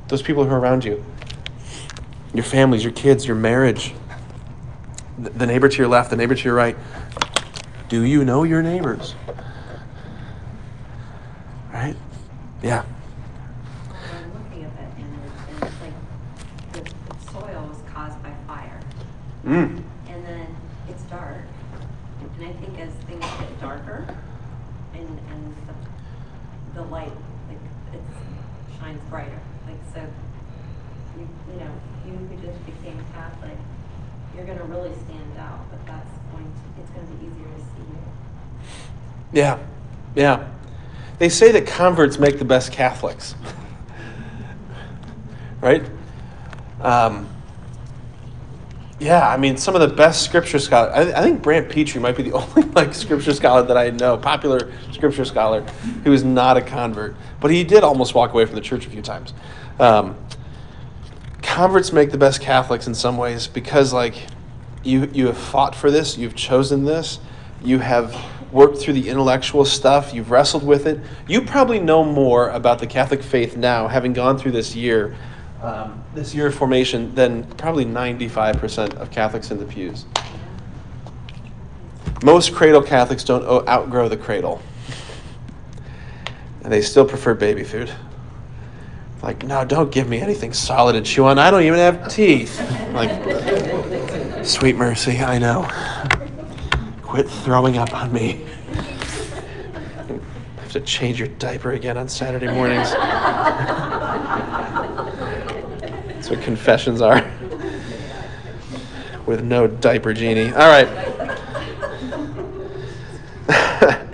[0.07, 1.05] those people who are around you,
[2.33, 3.93] your families, your kids, your marriage,
[5.19, 6.75] the, the neighbor to your left, the neighbor to your right.
[7.93, 9.13] Do you know your neighbors?
[11.71, 11.95] Right?
[12.63, 12.85] Yeah.
[13.87, 15.93] Well, I'm looking at that image, and it's like,
[16.73, 18.79] the the soil was caused by fire,
[19.45, 19.83] Mm.
[20.07, 20.47] and then
[20.89, 21.43] it's dark,
[22.39, 24.07] and I think as things get darker,
[24.95, 27.13] and, and the, the light,
[27.47, 27.59] like,
[27.93, 28.01] it
[28.79, 30.01] shines brighter, like, so,
[31.19, 31.71] you, you know,
[32.07, 33.55] you who just became Catholic,
[34.35, 37.85] you're gonna really stand out, but that's going to, it's gonna be easier to see
[37.85, 38.01] you.
[39.33, 39.59] Yeah.
[40.15, 40.47] Yeah.
[41.19, 43.35] They say that converts make the best Catholics.
[45.61, 45.83] right?
[46.81, 47.29] Um,
[48.99, 50.93] yeah, I mean, some of the best scripture scholars.
[50.93, 54.17] I, I think Brant Pitre might be the only like scripture scholar that I know,
[54.17, 55.61] popular scripture scholar,
[56.03, 58.89] who is not a convert, but he did almost walk away from the church a
[58.89, 59.33] few times.
[59.79, 60.15] Um,
[61.41, 64.27] converts make the best Catholics in some ways because, like,
[64.83, 67.19] you you have fought for this, you've chosen this,
[67.63, 68.15] you have
[68.53, 70.99] worked through the intellectual stuff, you've wrestled with it.
[71.27, 75.15] You probably know more about the Catholic faith now, having gone through this year,
[75.61, 80.05] um, this year of formation, than probably 95% of Catholics in the pews.
[82.23, 84.61] Most cradle Catholics don't outgrow the cradle,
[86.63, 87.91] and they still prefer baby food.
[89.23, 91.39] Like, no, don't give me anything solid to chew on.
[91.39, 92.59] I don't even have teeth.
[92.91, 95.67] Like, sweet mercy, I know.
[97.13, 98.43] Quit throwing up on me.
[98.71, 98.77] I
[100.61, 102.89] have to change your diaper again on Saturday mornings.
[106.07, 107.23] That's what confessions are.
[109.27, 110.51] With no diaper genie.
[110.53, 110.87] All right.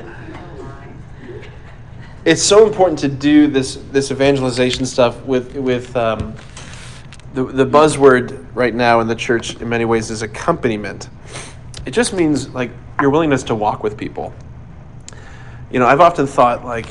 [2.26, 6.36] it's so important to do this this evangelization stuff with with um,
[7.34, 11.08] the the buzzword right now in the church in many ways is accompaniment.
[11.86, 12.71] It just means like
[13.01, 14.34] your willingness to walk with people.
[15.71, 16.88] You know, I've often thought like,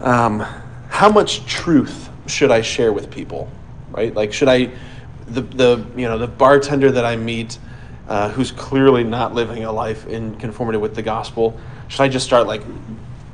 [0.00, 0.40] um,
[0.88, 3.50] how much truth should I share with people,
[3.90, 4.14] right?
[4.14, 4.70] Like, should I,
[5.26, 7.58] the the you know the bartender that I meet,
[8.08, 11.58] uh, who's clearly not living a life in conformity with the gospel,
[11.88, 12.62] should I just start like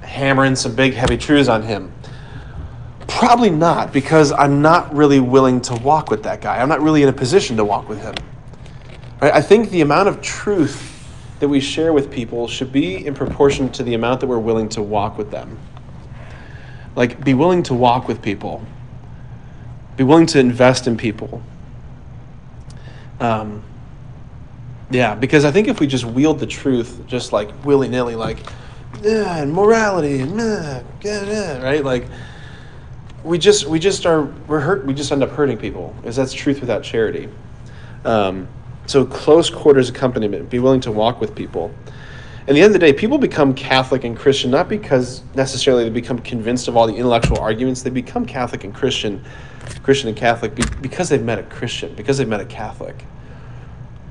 [0.01, 1.93] hammering some big heavy truths on him?
[3.07, 6.61] Probably not, because I'm not really willing to walk with that guy.
[6.61, 8.15] I'm not really in a position to walk with him.
[9.21, 9.33] Right?
[9.35, 10.93] I think the amount of truth
[11.41, 14.69] that we share with people should be in proportion to the amount that we're willing
[14.71, 15.59] to walk with them.
[16.95, 18.65] Like, be willing to walk with people,
[19.97, 21.43] be willing to invest in people.
[23.21, 23.63] Um,
[24.91, 28.39] yeah, because I think if we just wield the truth just like willy nilly, like,
[29.03, 31.85] yeah, and morality, and uh, yeah, right?
[31.85, 32.07] Like,
[33.25, 34.87] we just we just are we're hurt.
[34.87, 37.29] We just end up hurting people, because that's truth without charity.
[38.05, 38.49] Um,
[38.87, 41.75] so close quarters accompaniment, be willing to walk with people.
[42.49, 45.91] At the end of the day, people become Catholic and Christian not because necessarily they
[45.91, 47.83] become convinced of all the intellectual arguments.
[47.83, 49.25] They become Catholic and Christian,
[49.83, 53.05] Christian and Catholic because they've met a Christian, because they've met a Catholic,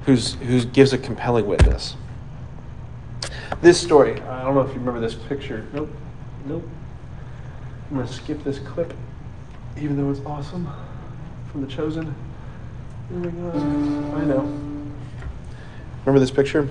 [0.05, 1.95] who's who gives a compelling witness.
[3.61, 5.65] This story, I don't know if you remember this picture.
[5.71, 5.89] Nope,
[6.45, 6.67] nope.
[7.89, 8.93] I'm gonna skip this clip,
[9.77, 10.67] even though it's awesome,
[11.51, 12.13] from The Chosen.
[13.11, 14.41] I know.
[16.05, 16.67] Remember this picture?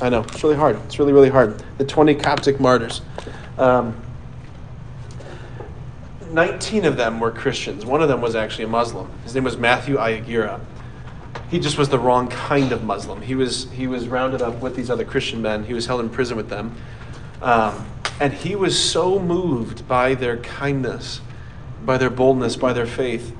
[0.00, 0.22] I know.
[0.22, 0.76] It's really hard.
[0.86, 1.62] It's really, really hard.
[1.78, 3.02] The 20 Coptic martyrs.
[3.58, 3.96] Um,
[6.32, 7.86] 19 of them were Christians.
[7.86, 9.08] One of them was actually a Muslim.
[9.22, 10.60] His name was Matthew Ayariga.
[11.50, 13.20] He just was the wrong kind of Muslim.
[13.20, 15.64] He was, he was rounded up with these other Christian men.
[15.64, 16.74] He was held in prison with them.
[17.40, 17.86] Um,
[18.18, 21.20] and he was so moved by their kindness,
[21.84, 23.36] by their boldness, by their faith,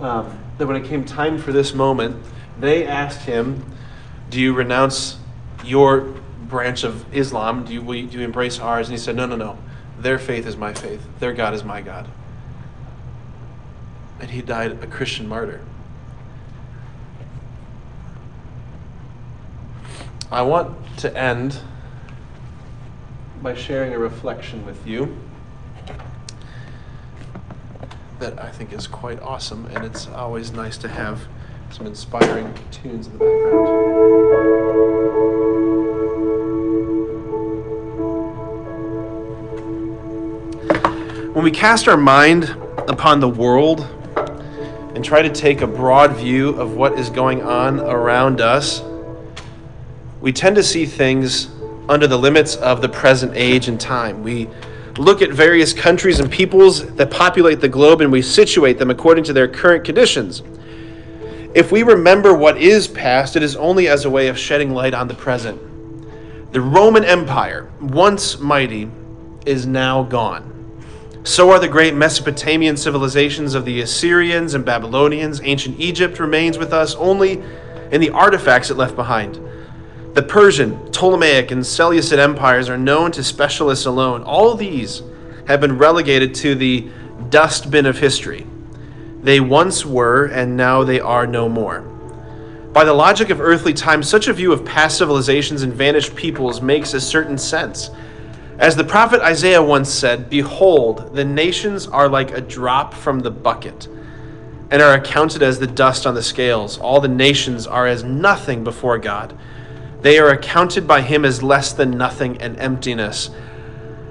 [0.00, 2.24] um, that when it came time for this moment,
[2.56, 3.64] they asked him,
[4.30, 5.18] Do you renounce
[5.64, 6.14] your
[6.48, 7.64] branch of Islam?
[7.64, 8.86] Do you, do you embrace ours?
[8.86, 9.58] And he said, No, no, no.
[9.98, 11.04] Their faith is my faith.
[11.18, 12.08] Their God is my God.
[14.20, 15.60] And he died a Christian martyr.
[20.30, 21.58] I want to end
[23.42, 25.18] by sharing a reflection with you
[28.22, 31.26] that I think is quite awesome, and it's always nice to have
[31.72, 33.74] some inspiring tunes in the background.
[41.34, 42.44] When we cast our mind
[42.86, 43.80] upon the world
[44.94, 48.84] and try to take a broad view of what is going on around us,
[50.20, 51.50] we tend to see things
[51.88, 54.22] under the limits of the present age and time.
[54.22, 54.48] We
[54.98, 59.24] look at various countries and peoples that populate the globe and we situate them according
[59.24, 60.42] to their current conditions.
[61.54, 64.94] If we remember what is past, it is only as a way of shedding light
[64.94, 65.60] on the present.
[66.52, 68.90] The Roman Empire, once mighty,
[69.46, 70.52] is now gone.
[71.24, 75.40] So are the great Mesopotamian civilizations of the Assyrians and Babylonians.
[75.42, 77.42] Ancient Egypt remains with us only
[77.90, 79.38] in the artifacts it left behind.
[80.14, 84.22] The Persian, Ptolemaic, and Seleucid empires are known to specialists alone.
[84.24, 85.02] All these
[85.46, 86.86] have been relegated to the
[87.30, 88.46] dustbin of history.
[89.22, 91.80] They once were, and now they are no more.
[92.74, 96.60] By the logic of earthly time, such a view of past civilizations and vanished peoples
[96.60, 97.90] makes a certain sense.
[98.58, 103.30] As the prophet Isaiah once said, Behold, the nations are like a drop from the
[103.30, 103.88] bucket,
[104.70, 106.76] and are accounted as the dust on the scales.
[106.76, 109.38] All the nations are as nothing before God.
[110.02, 113.30] They are accounted by him as less than nothing and emptiness.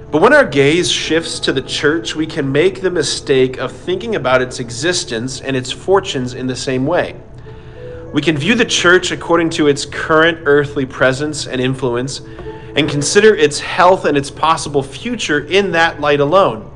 [0.10, 4.16] But when our gaze shifts to the church, we can make the mistake of thinking
[4.16, 7.20] about its existence and its fortunes in the same way.
[8.14, 12.22] We can view the church according to its current earthly presence and influence
[12.76, 16.70] and consider its health and its possible future in that light alone.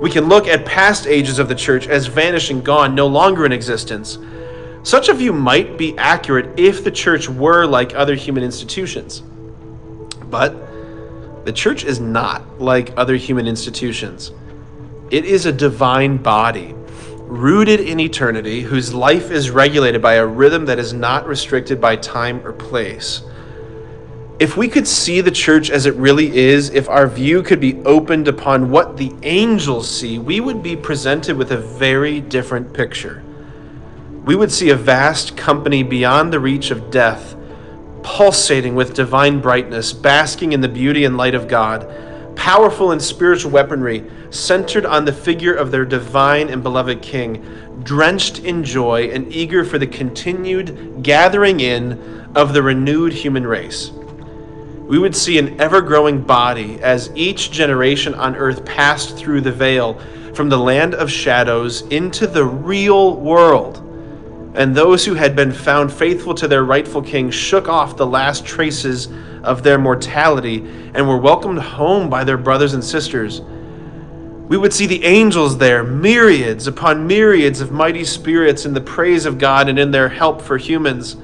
[0.00, 3.52] We can look at past ages of the church as vanishing, gone, no longer in
[3.52, 4.18] existence
[4.88, 9.20] such a view might be accurate if the church were like other human institutions.
[10.30, 14.32] But the church is not like other human institutions.
[15.10, 16.72] It is a divine body,
[17.18, 21.96] rooted in eternity, whose life is regulated by a rhythm that is not restricted by
[21.96, 23.20] time or place.
[24.38, 27.76] If we could see the church as it really is, if our view could be
[27.82, 33.22] opened upon what the angels see, we would be presented with a very different picture
[34.28, 37.34] we would see a vast company beyond the reach of death,
[38.02, 41.90] pulsating with divine brightness, basking in the beauty and light of God,
[42.36, 47.42] powerful in spiritual weaponry, centered on the figure of their divine and beloved King,
[47.84, 53.92] drenched in joy and eager for the continued gathering in of the renewed human race.
[53.92, 59.52] We would see an ever growing body as each generation on earth passed through the
[59.52, 59.98] veil
[60.34, 63.86] from the land of shadows into the real world
[64.58, 68.44] and those who had been found faithful to their rightful king shook off the last
[68.44, 69.08] traces
[69.44, 70.56] of their mortality
[70.94, 73.40] and were welcomed home by their brothers and sisters.
[73.40, 79.26] We would see the angels there, myriads upon myriads of mighty spirits in the praise
[79.26, 81.14] of God and in their help for humans.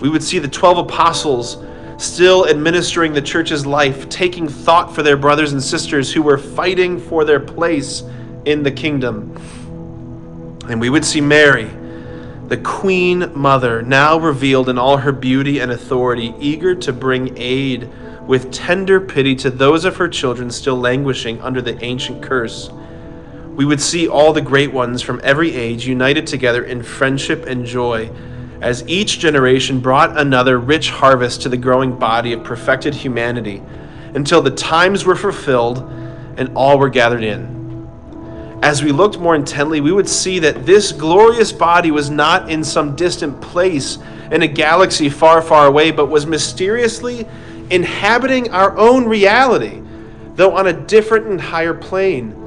[0.00, 1.64] We would see the 12 apostles
[1.96, 7.00] still administering the church's life, taking thought for their brothers and sisters who were fighting
[7.00, 8.02] for their place
[8.44, 9.34] in the kingdom.
[10.68, 11.70] And we would see Mary
[12.52, 17.88] the Queen Mother, now revealed in all her beauty and authority, eager to bring aid
[18.26, 22.68] with tender pity to those of her children still languishing under the ancient curse.
[23.56, 27.64] We would see all the great ones from every age united together in friendship and
[27.64, 28.10] joy,
[28.60, 33.62] as each generation brought another rich harvest to the growing body of perfected humanity,
[34.14, 35.78] until the times were fulfilled
[36.36, 37.61] and all were gathered in
[38.62, 42.62] as we looked more intently, we would see that this glorious body was not in
[42.62, 43.98] some distant place
[44.30, 47.26] in a galaxy far, far away, but was mysteriously
[47.70, 49.82] inhabiting our own reality,
[50.36, 52.38] though on a different and higher plane.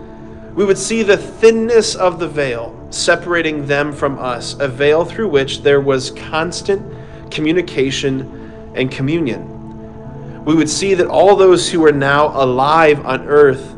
[0.55, 5.27] We would see the thinness of the veil separating them from us, a veil through
[5.27, 6.95] which there was constant
[7.29, 10.45] communication and communion.
[10.45, 13.74] We would see that all those who are now alive on earth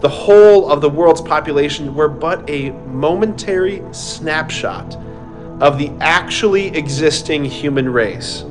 [0.00, 4.96] the whole of the world's population were but a momentary snapshot
[5.60, 8.44] of the actually existing human race.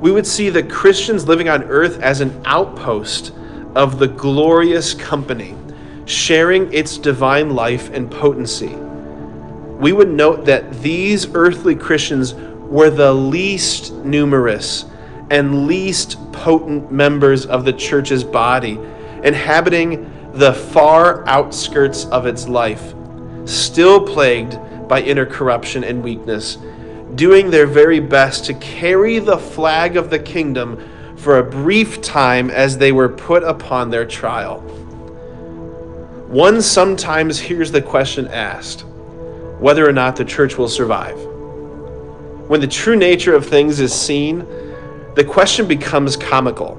[0.00, 3.32] We would see the Christians living on earth as an outpost
[3.74, 5.56] of the glorious company,
[6.04, 8.76] sharing its divine life and potency.
[9.78, 14.84] We would note that these earthly Christians were the least numerous
[15.30, 18.78] and least potent members of the church's body,
[19.24, 22.94] inhabiting the far outskirts of its life,
[23.44, 26.58] still plagued by inner corruption and weakness,
[27.14, 30.82] doing their very best to carry the flag of the kingdom
[31.16, 34.60] for a brief time as they were put upon their trial.
[36.28, 38.84] One sometimes hears the question asked
[39.58, 41.18] whether or not the church will survive.
[42.48, 44.46] When the true nature of things is seen,
[45.16, 46.76] the question becomes comical.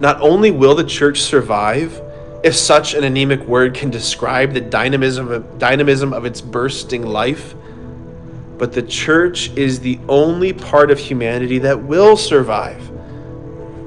[0.00, 2.02] Not only will the church survive,
[2.46, 7.56] if such an anemic word can describe the dynamism of, dynamism of its bursting life.
[8.56, 12.80] But the church is the only part of humanity that will survive.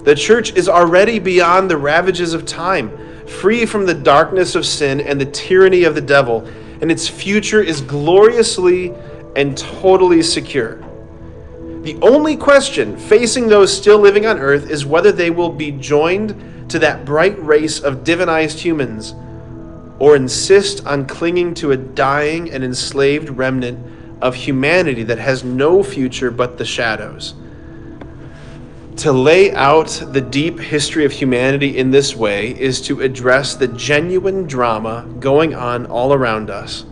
[0.04, 2.92] The church is already beyond the ravages of time,
[3.26, 6.46] free from the darkness of sin and the tyranny of the devil,
[6.82, 8.94] and its future is gloriously
[9.38, 10.84] and totally secure.
[11.84, 16.36] The only question facing those still living on earth is whether they will be joined
[16.70, 19.14] to that bright race of divinized humans
[20.00, 23.86] or insist on clinging to a dying and enslaved remnant
[24.22, 27.36] of humanity that has no future but the shadows.
[28.98, 33.70] To lay out the deep history of humanity in this way is to address the
[33.70, 36.84] genuine drama going on all around us,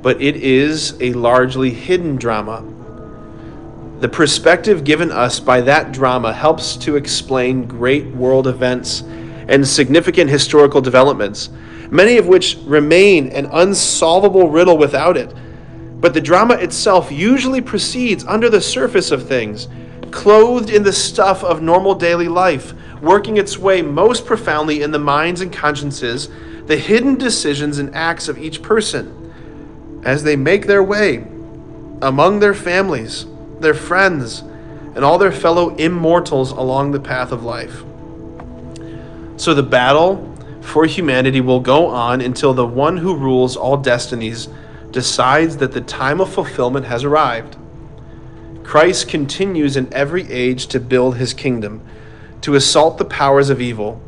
[0.00, 2.62] but it is a largely hidden drama.
[4.00, 9.02] The perspective given us by that drama helps to explain great world events
[9.48, 11.50] and significant historical developments,
[11.90, 15.34] many of which remain an unsolvable riddle without it.
[16.00, 19.66] But the drama itself usually proceeds under the surface of things
[20.12, 22.72] clothed in the stuff of normal daily life,
[23.02, 26.28] working its way most profoundly in the minds and consciences,
[26.66, 29.32] the hidden decisions and acts of each person
[30.04, 31.26] as they make their way
[32.00, 33.26] among their families,
[33.60, 34.42] their friends,
[34.94, 37.84] and all their fellow immortals along the path of life.
[39.36, 44.48] So the battle for humanity will go on until the one who rules all destinies
[44.90, 47.56] decides that the time of fulfillment has arrived.
[48.64, 51.80] Christ continues in every age to build his kingdom,
[52.42, 54.00] to assault the powers of evil,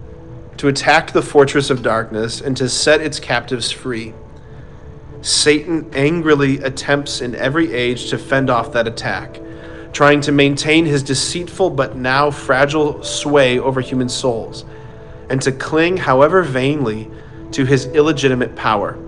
[0.58, 4.12] to attack the fortress of darkness, and to set its captives free.
[5.22, 9.40] Satan angrily attempts in every age to fend off that attack,
[9.92, 14.64] trying to maintain his deceitful but now fragile sway over human souls,
[15.28, 17.10] and to cling, however vainly,
[17.52, 18.98] to his illegitimate power.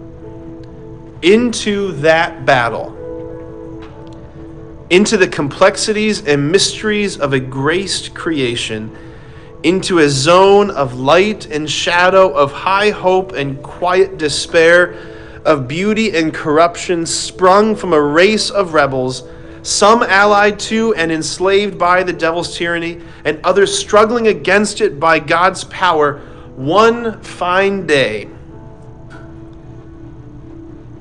[1.23, 2.99] Into that battle,
[4.91, 8.95] into the complexities and mysteries of a graced creation,
[9.63, 15.12] into a zone of light and shadow, of high hope and quiet despair,
[15.45, 19.25] of beauty and corruption, sprung from a race of rebels,
[19.63, 25.19] some allied to and enslaved by the devil's tyranny, and others struggling against it by
[25.19, 26.19] God's power,
[26.57, 28.29] one fine day.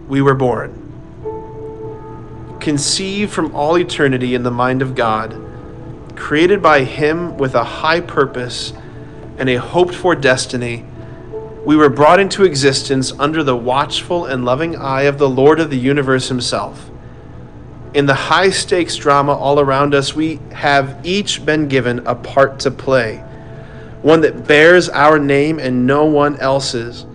[0.07, 0.77] We were born.
[2.59, 5.35] Conceived from all eternity in the mind of God,
[6.15, 8.73] created by Him with a high purpose
[9.37, 10.85] and a hoped for destiny,
[11.63, 15.69] we were brought into existence under the watchful and loving eye of the Lord of
[15.69, 16.89] the universe Himself.
[17.93, 22.59] In the high stakes drama all around us, we have each been given a part
[22.61, 23.17] to play,
[24.01, 27.05] one that bears our name and no one else's.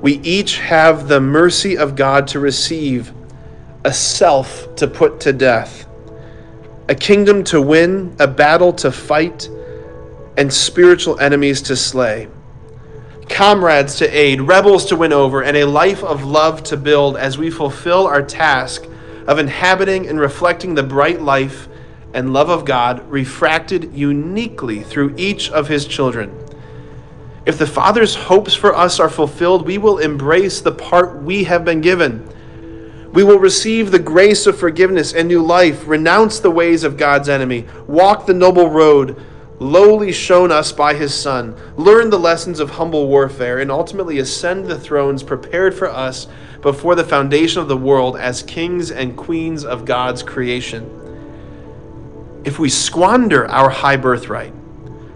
[0.00, 3.12] We each have the mercy of God to receive
[3.84, 5.86] a self to put to death,
[6.88, 9.48] a kingdom to win, a battle to fight,
[10.36, 12.28] and spiritual enemies to slay,
[13.28, 17.38] comrades to aid, rebels to win over, and a life of love to build as
[17.38, 18.86] we fulfill our task
[19.26, 21.68] of inhabiting and reflecting the bright life
[22.14, 26.34] and love of God refracted uniquely through each of his children.
[27.44, 31.64] If the Father's hopes for us are fulfilled, we will embrace the part we have
[31.64, 32.28] been given.
[33.12, 37.28] We will receive the grace of forgiveness and new life, renounce the ways of God's
[37.28, 39.22] enemy, walk the noble road
[39.60, 44.66] lowly shown us by his Son, learn the lessons of humble warfare, and ultimately ascend
[44.66, 46.28] the thrones prepared for us
[46.62, 50.94] before the foundation of the world as kings and queens of God's creation.
[52.44, 54.54] If we squander our high birthright,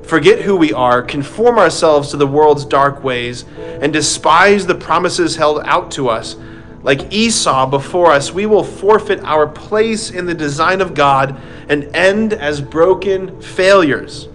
[0.02, 5.36] forget who we are, conform ourselves to the world's dark ways, and despise the promises
[5.36, 6.36] held out to us,
[6.82, 11.84] like Esau before us, we will forfeit our place in the design of God and
[11.94, 14.28] end as broken failures.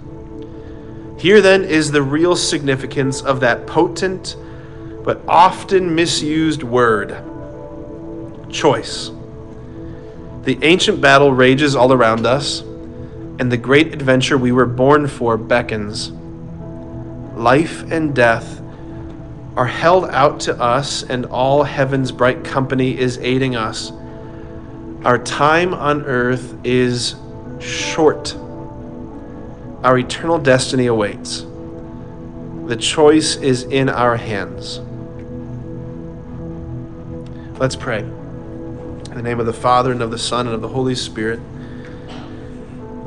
[1.17, 4.35] Here then is the real significance of that potent
[5.03, 7.17] but often misused word
[8.51, 9.11] choice.
[10.43, 15.37] The ancient battle rages all around us, and the great adventure we were born for
[15.37, 16.11] beckons.
[17.37, 18.61] Life and death
[19.55, 23.91] are held out to us, and all heaven's bright company is aiding us.
[25.03, 27.15] Our time on earth is
[27.59, 28.35] short.
[29.83, 31.45] Our eternal destiny awaits.
[32.65, 34.79] The choice is in our hands.
[37.59, 37.99] Let's pray.
[37.99, 41.39] In the name of the Father, and of the Son, and of the Holy Spirit.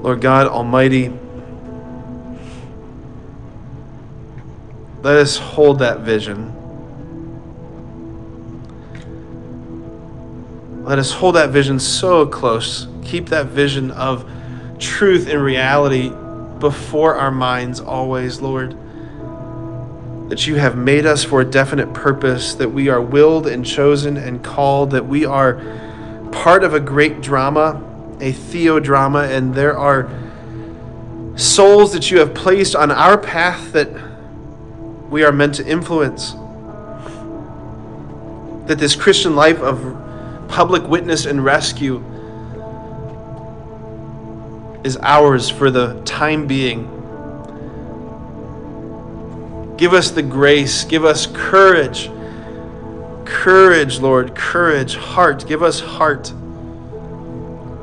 [0.02, 1.12] Lord God Almighty,
[5.02, 6.55] Let us hold that vision.
[10.84, 12.86] Let us hold that vision so close.
[13.02, 14.30] Keep that vision of
[14.78, 16.12] truth and reality
[16.61, 18.77] before our minds always, Lord.
[20.28, 24.16] That you have made us for a definite purpose, that we are willed and chosen
[24.16, 25.55] and called, that we are
[26.31, 27.82] part of a great drama,
[28.20, 30.09] a theodrama, and there are
[31.37, 33.89] souls that you have placed on our path that
[35.09, 36.32] we are meant to influence.
[38.69, 39.97] That this Christian life of
[40.49, 42.05] public witness and rescue
[44.85, 46.85] is ours for the time being.
[49.77, 52.11] Give us the grace, give us courage.
[53.24, 55.47] Courage, Lord, courage, heart.
[55.47, 56.32] Give us heart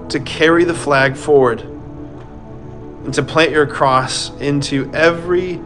[0.09, 5.61] to carry the flag forward and to plant your cross into every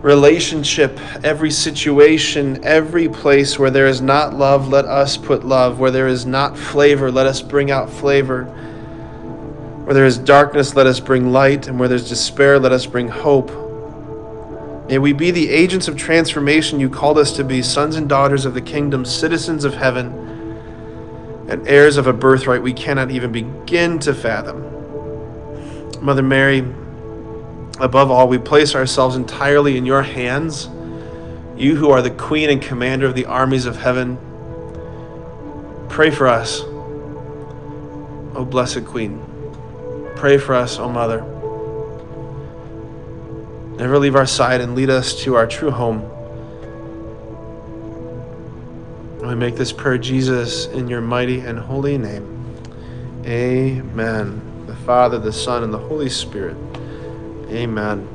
[0.00, 5.78] relationship, every situation, every place where there is not love, let us put love.
[5.78, 8.44] Where there is not flavor, let us bring out flavor.
[9.84, 11.68] Where there is darkness, let us bring light.
[11.68, 13.50] And where there's despair, let us bring hope.
[14.88, 18.44] May we be the agents of transformation you called us to be, sons and daughters
[18.44, 20.06] of the kingdom, citizens of heaven,
[21.48, 24.62] and heirs of a birthright we cannot even begin to fathom.
[26.04, 26.62] Mother Mary,
[27.80, 30.68] Above all, we place ourselves entirely in your hands.
[31.56, 34.16] You who are the queen and commander of the armies of heaven,
[35.88, 36.60] pray for us,
[38.36, 39.23] O blessed queen.
[40.16, 41.22] Pray for us, O mother.
[43.76, 46.10] Never leave our side and lead us to our true home.
[49.20, 52.30] We make this prayer, Jesus, in your mighty and holy name.
[53.26, 54.66] Amen.
[54.66, 56.56] The Father, the Son, and the Holy Spirit.
[57.48, 58.13] Amen.